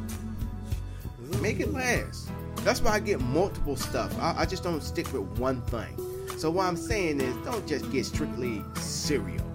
Make 1.40 1.60
it 1.60 1.72
last. 1.72 2.30
That's 2.64 2.80
why 2.80 2.92
I 2.92 3.00
get 3.00 3.20
multiple 3.20 3.76
stuff. 3.76 4.16
I, 4.18 4.42
I 4.42 4.46
just 4.46 4.62
don't 4.62 4.82
stick 4.82 5.12
with 5.12 5.22
one 5.38 5.62
thing. 5.62 5.96
So 6.36 6.50
what 6.50 6.66
I'm 6.66 6.76
saying 6.76 7.20
is, 7.20 7.34
don't 7.44 7.66
just 7.66 7.90
get 7.92 8.06
strictly 8.06 8.62
cereal 8.74 9.47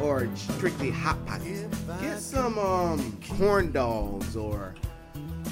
or 0.00 0.28
strictly 0.34 0.90
hot 0.90 1.24
pockets. 1.26 1.64
Get 2.00 2.20
some 2.20 2.58
um, 2.58 3.18
corn 3.36 3.72
dogs 3.72 4.36
or 4.36 4.74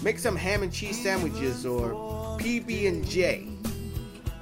make 0.02 0.18
some 0.18 0.36
ham 0.36 0.62
and 0.62 0.72
cheese 0.72 1.00
sandwiches 1.02 1.64
or 1.66 1.90
PB 2.38 2.88
and 2.88 3.06
J. 3.08 3.48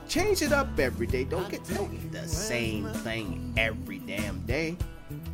Change 0.08 0.42
it 0.42 0.52
up 0.52 0.78
every 0.78 1.06
day. 1.06 1.24
Don't 1.24 1.48
get 1.48 1.62
don't 1.68 1.92
eat 1.94 2.10
the 2.12 2.26
same 2.26 2.88
thing 2.88 3.54
every 3.56 3.98
damn 4.00 4.40
day. 4.46 4.76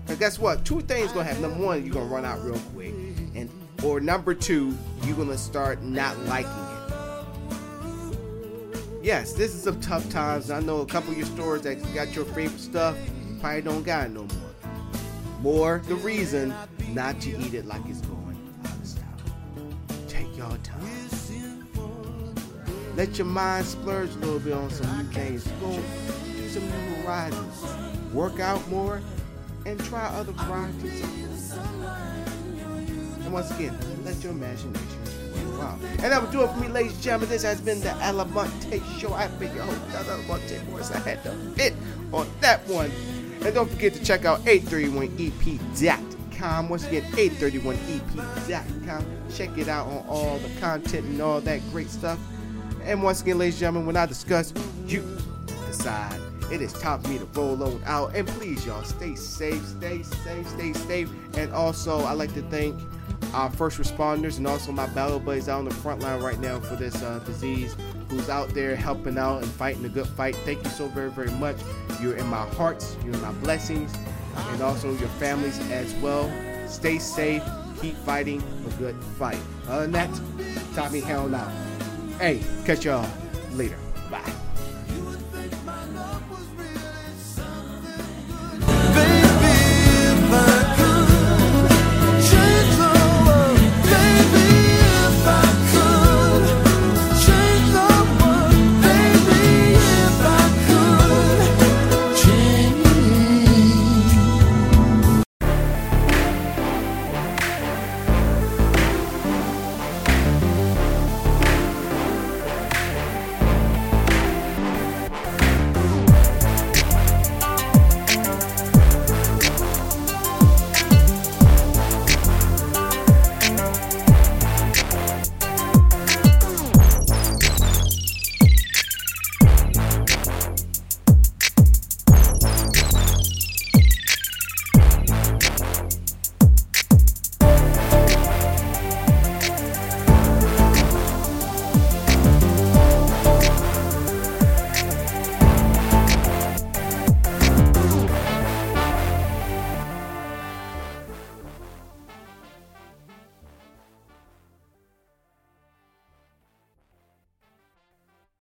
Cause 0.06 0.16
guess 0.18 0.38
what? 0.38 0.64
Two 0.64 0.80
things 0.82 1.12
gonna 1.12 1.24
happen. 1.24 1.42
Number 1.42 1.64
one, 1.64 1.84
you're 1.84 1.94
gonna 1.94 2.06
run 2.06 2.24
out 2.24 2.44
real 2.44 2.58
quick, 2.74 2.94
and 3.34 3.50
or 3.82 4.00
number 4.00 4.34
two, 4.34 4.76
you're 5.04 5.16
gonna 5.16 5.38
start 5.38 5.82
not 5.82 6.18
liking 6.26 6.50
it. 6.50 6.76
Yes, 9.02 9.32
this 9.34 9.54
is 9.54 9.62
some 9.62 9.80
tough 9.80 10.08
times. 10.10 10.50
I 10.50 10.60
know 10.60 10.80
a 10.80 10.86
couple 10.86 11.12
of 11.12 11.16
your 11.16 11.26
stores 11.26 11.62
that 11.62 11.76
got 11.94 12.14
your 12.14 12.24
favorite 12.24 12.58
stuff 12.58 12.96
probably 13.40 13.62
don't 13.62 13.84
got 13.84 14.10
no 14.10 14.22
more. 14.22 14.45
More 15.40 15.82
the 15.86 15.96
reason 15.96 16.54
not 16.88 17.20
to 17.20 17.38
eat 17.38 17.54
it 17.54 17.66
like 17.66 17.82
it's 17.86 18.00
going 18.02 18.54
out 18.64 18.72
of 18.72 18.86
style. 18.86 19.04
Take 20.08 20.36
your 20.36 20.56
time. 20.58 21.68
Let 22.96 23.18
your 23.18 23.26
mind 23.26 23.66
splurge 23.66 24.10
a 24.10 24.18
little 24.18 24.38
bit 24.38 24.54
on 24.54 24.70
some 24.70 24.98
new 24.98 25.12
things. 25.12 25.46
Go 25.60 25.70
do 25.72 26.48
some 26.48 26.64
new 26.64 27.02
horizons. 27.02 27.64
Work 28.14 28.40
out 28.40 28.66
more 28.68 29.02
and 29.66 29.78
try 29.84 30.06
other 30.06 30.32
varieties. 30.32 31.02
And 33.22 33.32
once 33.32 33.50
again, 33.50 33.76
let 34.04 34.22
your 34.22 34.32
imagination 34.32 35.06
wild. 35.58 35.80
And 35.82 36.12
that 36.12 36.22
will 36.22 36.30
do 36.30 36.42
it 36.42 36.50
for 36.50 36.60
me, 36.60 36.68
ladies 36.68 36.92
and 36.94 37.02
gentlemen. 37.02 37.28
This 37.28 37.42
has 37.42 37.60
been 37.60 37.80
the 37.80 37.92
Almonte 38.02 38.80
Show. 38.98 39.12
I've 39.12 39.38
been 39.38 39.50
oh, 39.52 39.54
your 39.54 39.64
host, 39.64 40.08
Almonte 40.08 40.62
Morris. 40.70 40.90
I 40.90 40.98
had 41.00 41.22
to 41.24 41.32
fit 41.54 41.74
on 42.12 42.28
that 42.40 42.66
one. 42.68 42.90
And 43.42 43.54
don't 43.54 43.70
forget 43.70 43.94
to 43.94 44.04
check 44.04 44.24
out 44.24 44.40
831ep.com. 44.44 46.68
Once 46.68 46.86
again, 46.86 47.02
831ep.com. 47.12 49.06
Check 49.34 49.56
it 49.58 49.68
out 49.68 49.86
on 49.86 50.04
all 50.08 50.38
the 50.38 50.48
content 50.60 51.06
and 51.06 51.20
all 51.20 51.40
that 51.40 51.60
great 51.70 51.90
stuff. 51.90 52.18
And 52.84 53.02
once 53.02 53.22
again, 53.22 53.38
ladies 53.38 53.54
and 53.54 53.60
gentlemen, 53.60 53.86
when 53.86 53.96
I 53.96 54.06
discuss, 54.06 54.52
you 54.86 55.02
decide. 55.66 56.20
It 56.50 56.62
is 56.62 56.72
time 56.74 57.02
for 57.02 57.08
me 57.08 57.18
to 57.18 57.24
roll 57.24 57.60
on 57.62 57.82
out. 57.84 58.14
And 58.14 58.28
please, 58.28 58.64
y'all, 58.64 58.84
stay 58.84 59.16
safe, 59.16 59.66
stay 59.66 60.04
safe, 60.04 60.48
stay 60.48 60.72
safe. 60.72 61.10
And 61.36 61.52
also, 61.52 62.04
I'd 62.04 62.12
like 62.12 62.32
to 62.34 62.42
thank 62.42 62.80
our 63.34 63.50
first 63.50 63.78
responders 63.78 64.38
and 64.38 64.46
also 64.46 64.70
my 64.70 64.86
battle 64.88 65.18
buddies 65.18 65.48
out 65.48 65.58
on 65.58 65.64
the 65.64 65.74
front 65.74 66.00
line 66.00 66.22
right 66.22 66.38
now 66.38 66.60
for 66.60 66.76
this 66.76 67.02
uh, 67.02 67.18
disease 67.20 67.74
who's 68.08 68.28
out 68.28 68.48
there 68.50 68.76
helping 68.76 69.18
out 69.18 69.42
and 69.42 69.50
fighting 69.52 69.84
a 69.84 69.88
good 69.88 70.06
fight. 70.06 70.36
Thank 70.36 70.62
you 70.64 70.70
so 70.70 70.88
very, 70.88 71.10
very 71.10 71.30
much. 71.32 71.56
You're 72.00 72.16
in 72.16 72.26
my 72.26 72.46
hearts, 72.50 72.96
you're 73.04 73.14
in 73.14 73.22
my 73.22 73.32
blessings, 73.32 73.92
and 74.36 74.62
also 74.62 74.90
your 74.96 75.08
families 75.20 75.58
as 75.70 75.94
well. 75.96 76.30
Stay 76.68 76.98
safe, 76.98 77.42
keep 77.80 77.94
fighting 77.96 78.42
a 78.66 78.70
good 78.78 78.96
fight. 79.18 79.38
Other 79.68 79.82
than 79.82 79.92
that, 79.92 80.20
Tommy 80.74 81.00
Hell 81.00 81.34
out. 81.34 81.52
Hey, 82.18 82.42
catch 82.64 82.84
y'all 82.84 83.08
later. 83.52 83.85